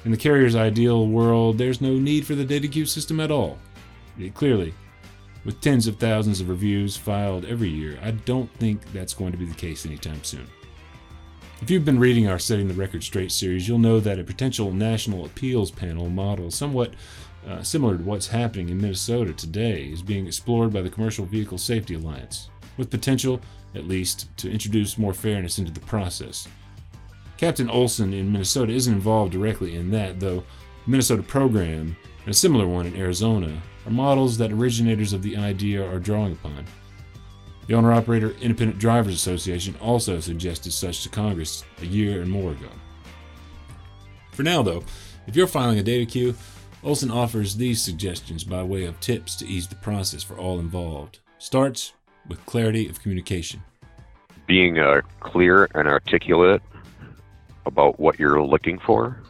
In 0.05 0.11
the 0.11 0.17
carrier's 0.17 0.57
ideal 0.57 1.07
world, 1.07 1.57
there's 1.57 1.81
no 1.81 1.95
need 1.95 2.27
for 2.27 2.35
the 2.35 2.45
data 2.45 2.67
queue 2.67 2.85
system 2.85 3.21
at 3.21 3.31
all. 3.31 3.59
Clearly, 4.35 4.75
with 5.45 5.61
tens 5.61 5.87
of 5.87 5.97
thousands 5.97 6.41
of 6.41 6.49
reviews 6.49 6.97
filed 6.97 7.45
every 7.45 7.69
year, 7.69 7.97
I 8.03 8.11
don't 8.11 8.53
think 8.55 8.93
that's 8.93 9.15
going 9.15 9.31
to 9.31 9.39
be 9.39 9.45
the 9.45 9.55
case 9.55 9.87
anytime 9.87 10.23
soon. 10.25 10.49
If 11.61 11.71
you've 11.71 11.85
been 11.85 12.01
reading 12.01 12.27
our 12.27 12.41
Setting 12.41 12.67
the 12.67 12.75
Record 12.75 13.05
Straight 13.05 13.31
series, 13.31 13.69
you'll 13.69 13.79
know 13.79 14.01
that 14.01 14.19
a 14.19 14.25
potential 14.25 14.73
national 14.73 15.25
appeals 15.25 15.71
panel 15.71 16.11
model, 16.11 16.51
somewhat 16.51 16.95
uh, 17.49 17.63
similar 17.63 17.97
to 17.97 18.03
what's 18.03 18.27
happening 18.27 18.69
in 18.69 18.81
Minnesota 18.81 19.33
today, 19.33 19.85
is 19.85 20.03
being 20.03 20.27
explored 20.27 20.73
by 20.73 20.83
the 20.83 20.91
Commercial 20.91 21.25
Vehicle 21.25 21.59
Safety 21.59 21.95
Alliance, 21.95 22.51
with 22.77 22.91
potential, 22.91 23.41
at 23.75 23.89
least, 23.89 24.35
to 24.39 24.51
introduce 24.51 24.99
more 24.99 25.15
fairness 25.15 25.59
into 25.59 25.73
the 25.73 25.81
process. 25.81 26.49
Captain 27.37 27.69
Olson 27.69 28.13
in 28.13 28.31
Minnesota 28.31 28.73
isn't 28.73 28.95
involved 28.95 29.33
directly 29.33 29.75
in 29.77 29.91
that, 29.91 30.21
though 30.21 30.45
the 30.85 30.91
Minnesota 30.91 31.23
program 31.23 31.97
and 32.25 32.29
a 32.29 32.37
similar 32.37 32.67
one 32.67 32.87
in 32.87 32.97
Arizona 32.97 33.61
are 33.85 33.91
models 33.91 34.39
that 34.39 34.53
originators 34.53 35.13
of 35.13 35.23
the 35.23 35.37
idea 35.37 35.85
are 35.85 35.99
drawing 35.99 36.33
upon. 36.33 36.65
The 37.67 37.75
Owner 37.75 37.93
Operator 37.93 38.31
Independent 38.41 38.79
Drivers 38.79 39.15
Association 39.15 39.75
also 39.81 40.21
suggested 40.21 40.73
such 40.73 41.03
to 41.03 41.09
Congress 41.09 41.65
a 41.81 41.87
year 41.87 42.23
and 42.23 42.31
more 42.31 42.53
ago. 42.53 42.69
For 44.33 44.43
now, 44.43 44.63
though, 44.63 44.85
if 45.27 45.37
you're 45.37 45.47
filing 45.47 45.79
a 45.79 45.83
data 45.83 46.07
queue, 46.07 46.35
Olson 46.83 47.11
offers 47.11 47.57
these 47.57 47.81
suggestions 47.81 48.43
by 48.43 48.63
way 48.63 48.85
of 48.85 48.99
tips 49.01 49.37
to 49.37 49.47
ease 49.47 49.69
the 49.69 49.77
process 49.77 50.23
for 50.23 50.37
all 50.37 50.59
involved. 50.59 51.21
Starts 51.39 51.93
with 52.29 52.45
clarity 52.47 52.89
of 52.89 53.01
communication. 53.03 53.63
being 54.47 54.79
uh, 54.79 55.01
clear 55.21 55.69
and 55.75 55.89
articulate 55.89 56.61
about 57.67 57.99
what 58.01 58.19
you're 58.19 58.43
looking 58.43 58.79
for 58.85 59.23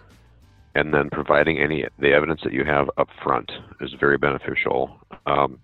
and 0.75 0.93
then 0.95 1.11
providing 1.11 1.59
any 1.59 1.85
the 1.99 2.13
evidence 2.13 2.41
that 2.43 2.53
you 2.53 2.65
have 2.65 2.89
up 2.97 3.09
front 3.23 3.51
is 3.81 3.93
very 4.01 4.17
beneficial 4.17 4.99
um, 5.27 5.59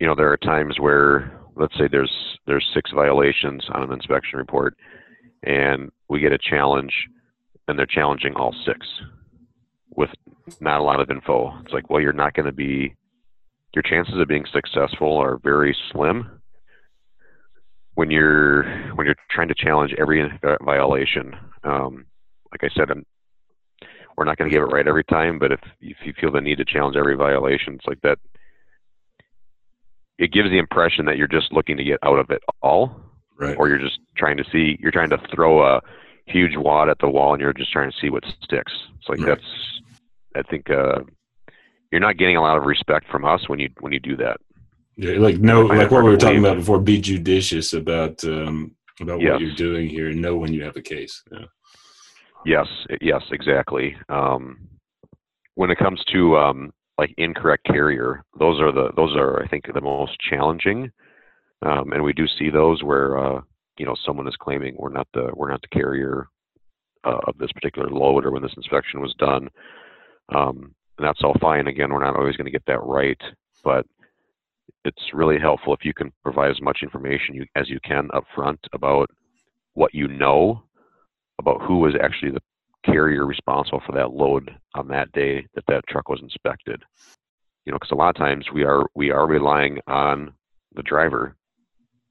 you 0.00 0.06
know 0.06 0.14
there 0.14 0.30
are 0.30 0.36
times 0.36 0.80
where 0.80 1.32
let's 1.56 1.76
say 1.78 1.86
there's 1.88 2.38
there's 2.46 2.68
six 2.74 2.90
violations 2.90 3.64
on 3.72 3.82
an 3.84 3.92
inspection 3.92 4.38
report 4.38 4.76
and 5.44 5.90
we 6.08 6.18
get 6.20 6.32
a 6.32 6.38
challenge 6.38 7.06
and 7.68 7.78
they're 7.78 7.86
challenging 7.86 8.34
all 8.34 8.54
six 8.66 8.86
with 9.96 10.10
not 10.60 10.80
a 10.80 10.82
lot 10.82 11.00
of 11.00 11.08
info 11.08 11.56
it's 11.62 11.72
like 11.72 11.88
well 11.88 12.00
you're 12.00 12.12
not 12.12 12.34
going 12.34 12.46
to 12.46 12.52
be 12.52 12.94
your 13.74 13.82
chances 13.82 14.18
of 14.18 14.28
being 14.28 14.44
successful 14.52 15.16
are 15.18 15.38
very 15.42 15.76
slim 15.90 16.40
when 17.94 18.10
you're 18.10 18.64
when 18.94 19.06
you're 19.06 19.16
trying 19.30 19.48
to 19.48 19.54
challenge 19.54 19.94
every 19.98 20.30
violation. 20.64 21.34
Um, 21.64 22.06
like 22.50 22.64
I 22.70 22.74
said, 22.76 22.90
I'm, 22.90 23.04
we're 24.16 24.24
not 24.24 24.36
going 24.36 24.50
to 24.50 24.54
get 24.54 24.62
it 24.62 24.66
right 24.72 24.86
every 24.86 25.04
time, 25.04 25.38
but 25.38 25.52
if 25.52 25.60
if 25.80 25.96
you 26.04 26.12
feel 26.20 26.32
the 26.32 26.40
need 26.40 26.58
to 26.58 26.64
challenge 26.64 26.96
every 26.96 27.16
violation, 27.16 27.74
it's 27.74 27.86
like 27.86 28.00
that. 28.02 28.18
It 30.18 30.32
gives 30.32 30.50
the 30.50 30.58
impression 30.58 31.06
that 31.06 31.16
you're 31.16 31.26
just 31.26 31.52
looking 31.52 31.76
to 31.78 31.84
get 31.84 31.98
out 32.02 32.18
of 32.18 32.30
it 32.30 32.42
all, 32.60 33.00
Right. 33.38 33.56
or 33.58 33.68
you're 33.68 33.78
just 33.78 33.98
trying 34.16 34.36
to 34.36 34.44
see 34.52 34.76
you're 34.80 34.92
trying 34.92 35.10
to 35.10 35.18
throw 35.34 35.62
a 35.64 35.80
huge 36.26 36.56
wad 36.56 36.88
at 36.88 36.98
the 37.00 37.08
wall 37.08 37.32
and 37.32 37.40
you're 37.40 37.52
just 37.52 37.72
trying 37.72 37.90
to 37.90 37.96
see 38.00 38.10
what 38.10 38.24
sticks. 38.42 38.72
It's 38.98 39.08
like 39.08 39.18
Right. 39.20 39.28
that's 39.28 39.80
I 40.36 40.42
think 40.42 40.70
uh, 40.70 41.00
you're 41.92 42.00
not 42.00 42.16
getting 42.16 42.36
a 42.36 42.40
lot 42.40 42.56
of 42.56 42.64
respect 42.64 43.06
from 43.10 43.24
us 43.24 43.48
when 43.48 43.60
you 43.60 43.68
when 43.80 43.92
you 43.92 44.00
do 44.00 44.16
that. 44.16 44.38
Yeah, 44.96 45.18
like 45.18 45.38
no, 45.38 45.62
like 45.62 45.90
what 45.90 46.02
we 46.02 46.10
were 46.10 46.16
talking 46.16 46.40
about 46.40 46.56
before. 46.56 46.80
Be 46.80 47.00
judicious 47.00 47.74
about 47.74 48.24
um, 48.24 48.74
about 49.00 49.20
Yes. 49.20 49.32
what 49.32 49.42
you're 49.42 49.54
doing 49.54 49.88
here, 49.88 50.08
and 50.08 50.20
know 50.20 50.36
when 50.36 50.52
you 50.52 50.62
have 50.64 50.76
a 50.76 50.82
case. 50.82 51.22
Yeah. 51.30 51.44
Yes, 52.44 52.66
yes, 53.00 53.22
exactly. 53.30 53.96
Um, 54.08 54.68
when 55.54 55.70
it 55.70 55.78
comes 55.78 56.02
to 56.12 56.36
um, 56.36 56.72
like 56.98 57.14
incorrect 57.16 57.64
carrier, 57.66 58.24
those 58.38 58.60
are 58.60 58.72
the 58.72 58.90
those 58.96 59.14
are 59.16 59.42
I 59.42 59.46
think 59.48 59.64
the 59.72 59.80
most 59.80 60.18
challenging, 60.28 60.90
um, 61.64 61.92
and 61.92 62.02
we 62.02 62.12
do 62.12 62.26
see 62.26 62.50
those 62.50 62.82
where 62.82 63.18
uh, 63.18 63.40
you 63.78 63.86
know 63.86 63.94
someone 64.04 64.26
is 64.26 64.36
claiming 64.36 64.74
we're 64.76 64.88
not 64.90 65.08
the 65.14 65.30
we're 65.34 65.50
not 65.50 65.62
the 65.62 65.68
carrier 65.68 66.28
uh, 67.04 67.18
of 67.26 67.38
this 67.38 67.52
particular 67.52 67.88
load 67.90 68.24
or 68.24 68.30
when 68.32 68.42
this 68.42 68.56
inspection 68.56 69.00
was 69.00 69.14
done. 69.18 69.48
Um, 70.34 70.74
and 71.02 71.08
that's 71.08 71.24
all 71.24 71.34
fine. 71.40 71.66
Again, 71.66 71.92
we're 71.92 72.04
not 72.04 72.14
always 72.14 72.36
going 72.36 72.44
to 72.44 72.52
get 72.52 72.64
that 72.66 72.80
right, 72.84 73.20
but 73.64 73.84
it's 74.84 75.12
really 75.12 75.36
helpful 75.36 75.74
if 75.74 75.84
you 75.84 75.92
can 75.92 76.12
provide 76.22 76.52
as 76.52 76.62
much 76.62 76.78
information 76.80 77.34
you, 77.34 77.44
as 77.56 77.68
you 77.68 77.80
can 77.84 78.08
up 78.14 78.22
front 78.32 78.60
about 78.72 79.10
what 79.74 79.92
you 79.92 80.06
know 80.06 80.62
about 81.40 81.60
who 81.62 81.78
was 81.78 81.94
actually 82.00 82.30
the 82.30 82.42
carrier 82.84 83.26
responsible 83.26 83.82
for 83.84 83.92
that 83.92 84.12
load 84.12 84.54
on 84.76 84.86
that 84.86 85.10
day 85.10 85.44
that 85.56 85.64
that 85.66 85.84
truck 85.88 86.08
was 86.08 86.20
inspected. 86.22 86.80
You 87.64 87.72
know, 87.72 87.78
because 87.78 87.90
a 87.90 87.96
lot 87.96 88.10
of 88.10 88.16
times 88.16 88.46
we 88.54 88.62
are 88.62 88.86
we 88.94 89.10
are 89.10 89.26
relying 89.26 89.80
on 89.88 90.32
the 90.76 90.84
driver. 90.84 91.34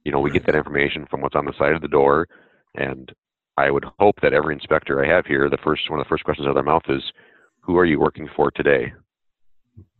You 0.04 0.12
know, 0.12 0.20
we 0.20 0.32
get 0.32 0.46
that 0.48 0.56
information 0.56 1.08
from 1.10 1.22
what's 1.22 1.36
on 1.36 1.46
the 1.46 1.54
side 1.58 1.74
of 1.74 1.82
the 1.82 1.88
door, 1.88 2.28
and 2.76 3.10
I 3.56 3.72
would 3.72 3.86
hope 4.00 4.20
that 4.22 4.34
every 4.34 4.54
inspector 4.54 5.02
I 5.02 5.08
have 5.08 5.26
here, 5.26 5.50
the 5.50 5.58
first 5.64 5.90
one 5.90 6.00
of 6.00 6.06
the 6.06 6.10
first 6.10 6.26
questions 6.26 6.46
out 6.46 6.52
of 6.52 6.56
their 6.56 6.64
mouth 6.64 6.84
is, 6.90 7.04
"Who 7.62 7.78
are 7.78 7.86
you 7.86 8.00
working 8.00 8.28
for 8.36 8.52
today?" 8.52 8.94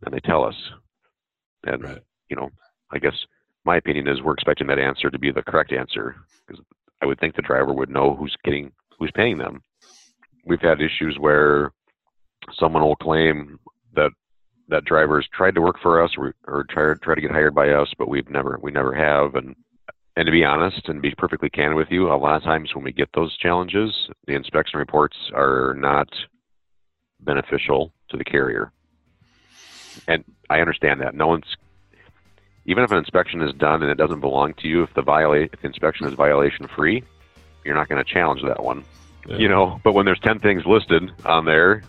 And 0.04 0.14
they 0.14 0.20
tell 0.20 0.44
us. 0.44 0.72
And 1.64 1.82
Right. 1.82 2.02
you 2.28 2.36
know, 2.36 2.50
I 2.90 2.98
guess 2.98 3.26
my 3.64 3.76
opinion 3.76 4.08
is 4.08 4.20
we're 4.22 4.34
expecting 4.34 4.66
that 4.66 4.78
answer 4.78 5.10
to 5.10 5.18
be 5.18 5.30
the 5.30 5.42
correct 5.42 5.72
answer 5.72 6.16
because 6.46 6.64
I 7.00 7.06
would 7.06 7.20
think 7.20 7.34
the 7.34 7.42
driver 7.42 7.72
would 7.72 7.90
know 7.90 8.14
who's 8.14 8.36
getting 8.44 8.72
who's 8.98 9.12
paying 9.12 9.38
them. 9.38 9.62
We've 10.44 10.60
had 10.60 10.80
issues 10.80 11.18
where 11.18 11.72
someone 12.58 12.82
will 12.82 12.96
claim 12.96 13.58
that 13.94 14.10
that 14.68 14.84
drivers 14.84 15.28
tried 15.32 15.54
to 15.54 15.60
work 15.60 15.76
for 15.82 16.02
us 16.02 16.12
or, 16.16 16.34
or 16.46 16.64
try 16.64 16.94
try 17.02 17.14
to 17.14 17.20
get 17.20 17.30
hired 17.30 17.54
by 17.54 17.70
us, 17.70 17.92
but 17.98 18.08
we've 18.08 18.28
never 18.30 18.58
we 18.60 18.70
never 18.70 18.94
have. 18.94 19.34
And 19.34 19.54
and 20.16 20.26
to 20.26 20.32
be 20.32 20.44
honest 20.44 20.88
and 20.88 21.00
be 21.00 21.14
perfectly 21.16 21.48
candid 21.48 21.76
with 21.76 21.90
you, 21.90 22.12
a 22.12 22.14
lot 22.16 22.36
of 22.36 22.42
times 22.42 22.74
when 22.74 22.84
we 22.84 22.92
get 22.92 23.08
those 23.14 23.36
challenges, 23.38 24.08
the 24.26 24.34
inspection 24.34 24.78
reports 24.78 25.16
are 25.34 25.74
not 25.78 26.08
beneficial 27.24 27.92
to 28.10 28.16
the 28.16 28.24
carrier. 28.24 28.72
And 30.08 30.24
I 30.48 30.60
understand 30.60 31.00
that. 31.00 31.14
No 31.14 31.26
one's 31.26 31.56
even 32.64 32.84
if 32.84 32.92
an 32.92 32.98
inspection 32.98 33.42
is 33.42 33.52
done 33.54 33.82
and 33.82 33.90
it 33.90 33.96
doesn't 33.96 34.20
belong 34.20 34.54
to 34.54 34.68
you, 34.68 34.82
if 34.82 34.94
the 34.94 35.02
violate 35.02 35.50
if 35.52 35.60
the 35.60 35.66
inspection 35.66 36.06
is 36.06 36.14
violation 36.14 36.68
free, 36.68 37.02
you're 37.64 37.74
not 37.74 37.88
going 37.88 38.02
to 38.02 38.12
challenge 38.12 38.42
that 38.42 38.62
one. 38.62 38.84
Yeah. 39.26 39.36
You 39.36 39.48
know, 39.48 39.80
but 39.84 39.92
when 39.92 40.06
there's 40.06 40.20
ten 40.20 40.38
things 40.38 40.64
listed 40.66 41.10
on 41.24 41.44
there 41.44 41.82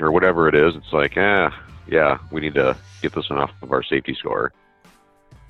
or 0.00 0.10
whatever 0.10 0.48
it 0.48 0.54
is, 0.54 0.74
it's 0.74 0.92
like, 0.92 1.16
eh, 1.16 1.50
yeah, 1.86 2.18
we 2.30 2.40
need 2.40 2.54
to 2.54 2.76
get 3.00 3.14
this 3.14 3.28
one 3.30 3.38
off 3.38 3.50
of 3.62 3.72
our 3.72 3.82
safety 3.82 4.14
score. 4.14 4.52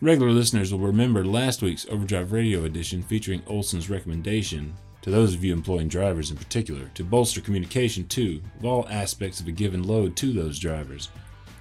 Regular 0.01 0.33
listeners 0.33 0.73
will 0.73 0.81
remember 0.81 1.25
last 1.25 1.63
week's 1.63 1.87
Overdrive 1.89 2.33
Radio 2.33 2.65
edition 2.65 3.03
featuring 3.03 3.43
Olson's 3.47 3.89
recommendation 3.89 4.75
to 5.03 5.11
those 5.11 5.35
of 5.35 5.45
you 5.45 5.53
employing 5.53 5.89
drivers 5.89 6.31
in 6.31 6.37
particular 6.37 6.91
to 6.95 7.05
bolster 7.05 7.41
communication 7.41 8.07
to 8.09 8.41
of 8.59 8.65
all 8.65 8.89
aspects 8.89 9.41
of 9.41 9.49
a 9.49 9.53
given 9.53 9.83
load 9.83 10.17
to 10.17 10.33
those 10.33 10.59
drivers 10.59 11.11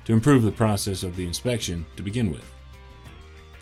to 0.05 0.13
improve 0.13 0.43
the 0.43 0.51
process 0.51 1.03
of 1.03 1.15
the 1.15 1.25
inspection 1.25 1.85
to 1.95 2.03
begin 2.03 2.31
with. 2.31 2.45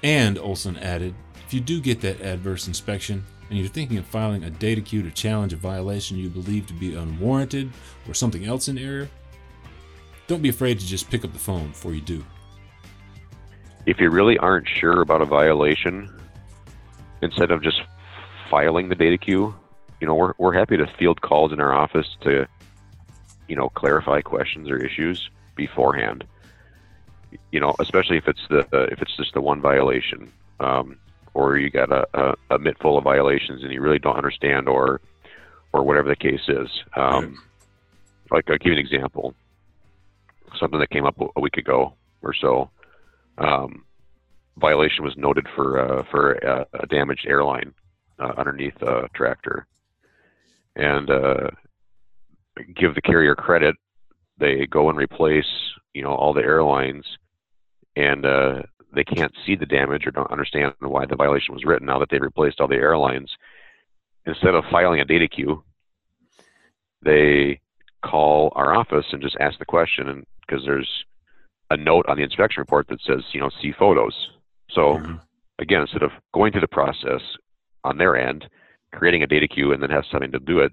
And 0.04 0.38
Olson 0.38 0.78
added, 0.78 1.14
if 1.46 1.54
you 1.54 1.60
do 1.60 1.82
get 1.82 2.02
that 2.02 2.22
adverse 2.22 2.68
inspection 2.68 3.26
and 3.50 3.58
you're 3.58 3.68
thinking 3.68 3.98
of 3.98 4.06
filing 4.06 4.44
a 4.44 4.50
data 4.50 4.82
queue 4.82 5.02
to 5.02 5.12
challenge 5.12 5.54
a 5.54 5.58
violation 5.58 6.18
you 6.18 6.30
believe 6.30 6.68
to 6.68 6.74
be 6.74 6.96
unwarranted 6.96 7.72
or 8.08 8.14
something 8.14 8.46
else 8.46 8.68
in 8.68 8.78
error, 8.78 9.10
don't 10.28 10.42
be 10.42 10.50
afraid 10.50 10.80
to 10.80 10.86
just 10.86 11.10
pick 11.10 11.26
up 11.26 11.34
the 11.34 11.40
phone 11.40 11.70
before 11.70 11.94
you 11.94 12.02
do. 12.02 12.24
If 13.86 14.00
you 14.00 14.10
really 14.10 14.38
aren't 14.38 14.68
sure 14.68 15.02
about 15.02 15.22
a 15.22 15.26
violation, 15.26 16.16
instead 17.22 17.50
of 17.50 17.64
just 17.64 17.82
filing 18.50 18.90
the 18.90 18.96
data 18.96 19.18
queue, 19.18 19.56
you 20.00 20.08
know, 20.08 20.16
we're, 20.16 20.34
we're 20.38 20.54
happy 20.54 20.78
to 20.78 20.88
field 20.98 21.22
calls 21.22 21.52
in 21.52 21.60
our 21.60 21.74
office 21.74 22.18
to, 22.22 22.48
you 23.48 23.56
know, 23.56 23.70
clarify 23.70 24.22
questions 24.22 24.70
or 24.70 24.78
issues 24.78 25.30
beforehand. 25.56 26.24
You 27.52 27.60
know, 27.60 27.76
especially 27.80 28.18
if 28.18 28.28
it's 28.28 28.42
the 28.50 28.62
uh, 28.74 28.88
if 28.92 29.02
it's 29.02 29.16
just 29.16 29.34
the 29.34 29.42
one 29.42 29.62
violation, 29.62 30.32
um, 30.60 30.98
or 31.36 31.58
you 31.58 31.70
got 31.70 31.92
a, 31.92 32.08
a, 32.14 32.36
a 32.56 32.60
mitt 32.60 32.80
full 32.80 32.98
of 32.98 33.04
violations 33.04 33.64
and 33.64 33.72
you 33.72 33.82
really 33.82 34.00
don't 34.00 34.18
understand, 34.18 34.68
or 34.68 35.00
or 35.72 35.84
whatever 35.84 36.10
the 36.10 36.16
case 36.16 36.42
is. 36.48 36.70
Um, 36.96 37.14
right. 37.26 37.34
Like 38.32 38.50
I'll 38.50 38.58
give 38.58 38.74
you 38.74 38.80
an 38.80 38.80
example 38.80 39.36
something 40.58 40.80
that 40.80 40.90
came 40.90 41.06
up 41.06 41.16
a 41.36 41.40
week 41.40 41.58
ago 41.58 41.94
or 42.22 42.34
so. 42.34 42.70
Um, 43.38 43.84
violation 44.58 45.04
was 45.04 45.16
noted 45.18 45.48
for 45.56 45.80
uh, 45.80 46.04
for 46.12 46.34
a, 46.34 46.66
a, 46.74 46.88
damaged 46.88 47.26
airline 47.28 47.74
uh, 48.20 48.34
underneath 48.38 48.82
a 48.82 49.08
tractor, 49.14 49.66
and 50.80 51.10
uh, 51.10 51.50
give 52.76 52.96
the 52.96 53.02
carrier 53.02 53.36
credit. 53.36 53.76
They 54.38 54.66
go 54.66 54.90
and 54.90 54.98
replace, 54.98 55.46
you 55.94 56.02
know, 56.02 56.16
all 56.16 56.34
the 56.34 56.42
airlines, 56.42 57.06
and 57.98 58.26
uh, 58.26 58.62
they 58.96 59.04
can't 59.04 59.34
see 59.46 59.56
the 59.56 59.66
damage 59.66 60.08
or 60.08 60.12
don't 60.12 60.32
understand 60.32 60.74
why 60.80 61.06
the 61.06 61.18
violation 61.18 61.54
was 61.54 61.66
written. 61.66 61.86
Now 61.86 62.00
that 62.00 62.10
they've 62.10 62.22
replaced 62.22 62.62
all 62.62 62.70
the 62.70 62.76
airlines, 62.76 63.30
instead 64.26 64.56
of 64.56 64.64
filing 64.72 65.02
a 65.02 65.06
data 65.06 65.28
queue, 65.28 65.64
they 67.02 67.60
call 68.04 68.54
our 68.56 68.74
office 68.74 69.06
and 69.12 69.22
just 69.22 69.36
ask 69.42 69.60
the 69.60 69.66
question 69.66 70.08
and 70.08 70.26
because 70.48 70.64
there's 70.66 70.90
a 71.70 71.78
note 71.78 72.06
on 72.08 72.16
the 72.18 72.24
inspection 72.24 72.62
report 72.62 72.88
that 72.88 73.02
says, 73.06 73.24
you 73.34 73.40
know, 73.40 73.50
see 73.62 73.74
photos. 73.78 74.30
So 74.72 74.96
mm-hmm. 74.96 75.16
again, 75.60 75.82
instead 75.82 76.04
of 76.04 76.12
going 76.34 76.52
through 76.52 76.62
the 76.62 76.68
process 76.68 77.22
on 77.84 77.98
their 77.98 78.16
end, 78.16 78.50
creating 78.92 79.24
a 79.24 79.28
data 79.28 79.48
queue 79.48 79.72
and 79.72 79.82
then 79.82 79.90
has 79.90 80.06
something 80.12 80.32
to 80.32 80.40
do 80.40 80.60
it, 80.60 80.72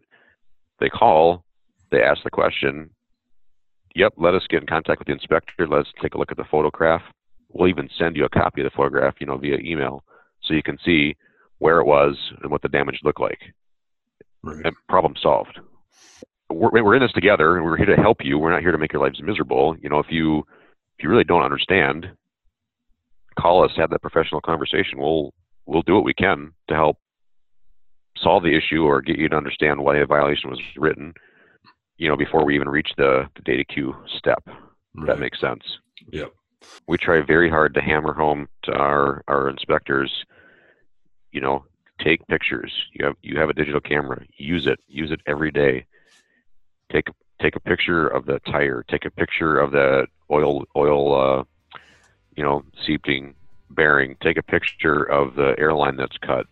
they 0.80 0.88
call, 0.88 1.44
they 1.90 2.02
ask 2.02 2.22
the 2.22 2.30
question, 2.30 2.90
yep, 3.94 4.12
let 4.16 4.34
us 4.34 4.46
get 4.48 4.60
in 4.60 4.66
contact 4.66 4.98
with 4.98 5.06
the 5.06 5.12
inspector, 5.12 5.66
let's 5.66 5.88
take 6.02 6.14
a 6.14 6.18
look 6.18 6.30
at 6.30 6.36
the 6.36 6.44
photograph. 6.50 7.02
We'll 7.50 7.68
even 7.68 7.88
send 7.98 8.16
you 8.16 8.24
a 8.24 8.28
copy 8.28 8.60
of 8.60 8.64
the 8.64 8.76
photograph, 8.76 9.14
you 9.20 9.26
know, 9.26 9.38
via 9.38 9.58
email 9.58 10.04
so 10.42 10.54
you 10.54 10.62
can 10.62 10.78
see 10.84 11.16
where 11.58 11.80
it 11.80 11.86
was 11.86 12.16
and 12.42 12.50
what 12.50 12.62
the 12.62 12.68
damage 12.68 13.00
looked 13.02 13.20
like. 13.20 13.40
Right. 14.42 14.64
And 14.64 14.76
problem 14.88 15.14
solved 15.20 15.58
we're, 16.50 16.82
we're 16.82 16.94
in 16.94 17.02
this 17.02 17.12
together 17.12 17.56
and 17.56 17.64
we're 17.64 17.76
here 17.76 17.86
to 17.86 18.00
help 18.00 18.18
you. 18.22 18.38
We're 18.38 18.52
not 18.52 18.62
here 18.62 18.72
to 18.72 18.78
make 18.78 18.92
your 18.92 19.02
lives 19.02 19.22
miserable. 19.22 19.76
You 19.80 19.88
know, 19.88 19.98
if 19.98 20.06
you 20.10 20.40
if 20.98 21.02
you 21.02 21.10
really 21.10 21.24
don't 21.24 21.42
understand, 21.42 22.06
call 23.38 23.64
us, 23.64 23.72
have 23.76 23.90
that 23.90 24.02
professional 24.02 24.40
conversation. 24.40 24.98
We'll 24.98 25.32
we'll 25.66 25.82
do 25.82 25.94
what 25.94 26.04
we 26.04 26.14
can 26.14 26.52
to 26.68 26.74
help 26.74 26.98
solve 28.22 28.42
the 28.42 28.56
issue 28.56 28.84
or 28.84 29.00
get 29.00 29.18
you 29.18 29.28
to 29.28 29.36
understand 29.36 29.80
why 29.80 29.98
a 29.98 30.06
violation 30.06 30.50
was 30.50 30.60
written. 30.76 31.14
You 31.98 32.08
know, 32.08 32.16
before 32.16 32.44
we 32.44 32.54
even 32.54 32.68
reach 32.68 32.90
the, 32.96 33.28
the 33.34 33.42
data 33.42 33.64
queue 33.64 33.94
step. 34.18 34.42
Right. 34.46 35.06
That 35.06 35.18
makes 35.18 35.40
sense. 35.40 35.62
Yep. 36.12 36.32
We 36.86 36.98
try 36.98 37.20
very 37.20 37.48
hard 37.48 37.74
to 37.74 37.80
hammer 37.80 38.12
home 38.12 38.48
to 38.64 38.72
our 38.72 39.22
our 39.28 39.48
inspectors. 39.48 40.24
You 41.32 41.40
know, 41.40 41.64
take 42.02 42.26
pictures. 42.26 42.72
You 42.92 43.06
have 43.06 43.16
you 43.22 43.38
have 43.38 43.50
a 43.50 43.54
digital 43.54 43.80
camera. 43.80 44.24
Use 44.36 44.66
it. 44.66 44.80
Use 44.88 45.10
it 45.10 45.20
every 45.26 45.50
day 45.50 45.86
take 46.92 47.08
a 47.08 47.12
take 47.42 47.56
a 47.56 47.60
picture 47.60 48.06
of 48.06 48.26
the 48.26 48.40
tire, 48.40 48.84
take 48.88 49.04
a 49.04 49.10
picture 49.10 49.58
of 49.58 49.72
the 49.72 50.06
oil 50.30 50.64
oil 50.76 51.14
uh, 51.14 51.44
you 52.36 52.42
know 52.42 52.64
seeping 52.86 53.34
bearing, 53.70 54.16
take 54.22 54.36
a 54.36 54.42
picture 54.42 55.02
of 55.04 55.34
the 55.34 55.54
airline 55.58 55.96
that's 55.96 56.16
cut. 56.18 56.46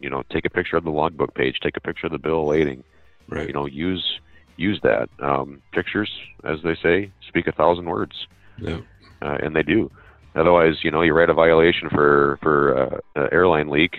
You 0.00 0.10
know, 0.10 0.22
take 0.30 0.44
a 0.44 0.50
picture 0.50 0.76
of 0.76 0.84
the 0.84 0.90
logbook 0.90 1.34
page, 1.34 1.60
take 1.62 1.76
a 1.76 1.80
picture 1.80 2.06
of 2.06 2.12
the 2.12 2.18
bill 2.18 2.46
lading. 2.46 2.84
Right. 3.28 3.46
You 3.46 3.54
know, 3.54 3.66
use 3.66 4.20
use 4.56 4.80
that. 4.82 5.08
Um, 5.20 5.62
pictures, 5.72 6.10
as 6.44 6.58
they 6.62 6.76
say, 6.82 7.10
speak 7.26 7.46
a 7.46 7.52
thousand 7.52 7.86
words. 7.86 8.26
Yeah. 8.58 8.80
Uh, 9.22 9.38
and 9.42 9.56
they 9.56 9.62
do. 9.62 9.90
Otherwise, 10.34 10.82
you 10.82 10.90
know, 10.90 11.02
you 11.02 11.12
write 11.12 11.30
a 11.30 11.34
violation 11.34 11.88
for 11.88 12.38
for 12.42 12.76
uh, 12.76 13.22
an 13.22 13.28
airline 13.32 13.68
leak, 13.68 13.98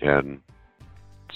and 0.00 0.40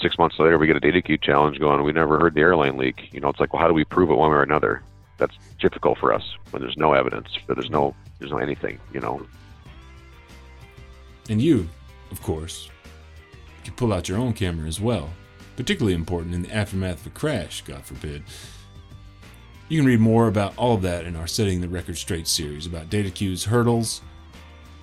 six 0.01 0.17
months 0.19 0.37
later 0.39 0.59
we 0.59 0.67
get 0.67 0.77
a 0.77 0.81
data 0.81 1.03
queue 1.03 1.19
challenge 1.19 1.59
going. 1.59 1.83
We 1.83 1.93
never 1.93 2.19
heard 2.21 2.35
the 2.35 2.41
airline 2.41 2.77
leak. 2.77 3.13
You 3.13 3.21
know, 3.21 3.29
it's 3.29 3.41
like, 3.41 3.53
well, 3.53 3.61
how 3.61 3.69
do 3.69 3.75
we 3.75 3.85
prove 3.85 4.11
it 4.11 4.15
one 4.15 4.31
way 4.31 4.37
or 4.37 4.43
another? 4.43 4.83
That's 5.19 5.37
difficult 5.61 5.99
for 5.99 6.13
us 6.13 6.23
when 6.51 6.63
there's 6.63 6.77
no 6.77 6.95
evidence, 6.95 7.29
but 7.47 7.57
there's 7.57 7.71
no 7.71 7.95
there's 8.19 8.31
no 8.31 8.39
anything. 8.39 8.79
You 8.93 9.01
know. 9.01 9.27
And 11.29 11.41
you, 11.41 11.69
of 12.11 12.21
course, 12.23 12.71
can 13.65 13.75
pull 13.75 13.93
out 13.93 14.09
your 14.09 14.19
own 14.19 14.33
camera 14.33 14.67
as 14.69 14.81
well. 14.81 15.11
Particularly 15.57 15.95
important 15.95 16.35
in 16.35 16.43
the 16.43 16.55
aftermath 16.55 17.01
of 17.01 17.09
a 17.09 17.11
crash, 17.11 17.63
God 17.63 17.85
forbid. 17.85 18.23
You 19.69 19.79
can 19.79 19.87
read 19.87 20.01
more 20.01 20.29
about 20.29 20.57
all 20.57 20.75
of 20.75 20.83
that 20.83 21.05
in 21.05 21.17
our 21.17 21.27
Setting 21.27 21.61
the 21.61 21.69
Record 21.69 21.97
Straight 21.97 22.27
series 22.27 22.67
about 22.67 22.91
data 22.91 23.11
queues, 23.11 23.45
hurdles, 23.45 24.03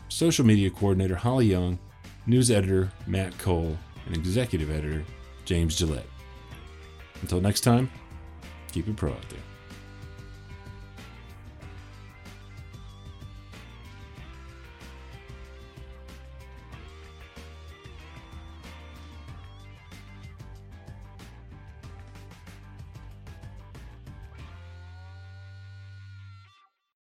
social 0.10 0.46
media 0.46 0.70
coordinator 0.70 1.16
Holly 1.16 1.48
Young, 1.48 1.78
news 2.26 2.50
editor 2.50 2.92
Matt 3.06 3.38
Cole, 3.38 3.78
and 4.06 4.16
executive 4.16 4.72
editor 4.72 5.04
James 5.46 5.80
Jaillet. 5.80 6.04
Until 7.22 7.42
next 7.42 7.62
time, 7.62 7.90
keep 8.72 8.88
it 8.88 8.96
pro 8.96 9.12
out 9.12 9.30
there. 9.30 9.40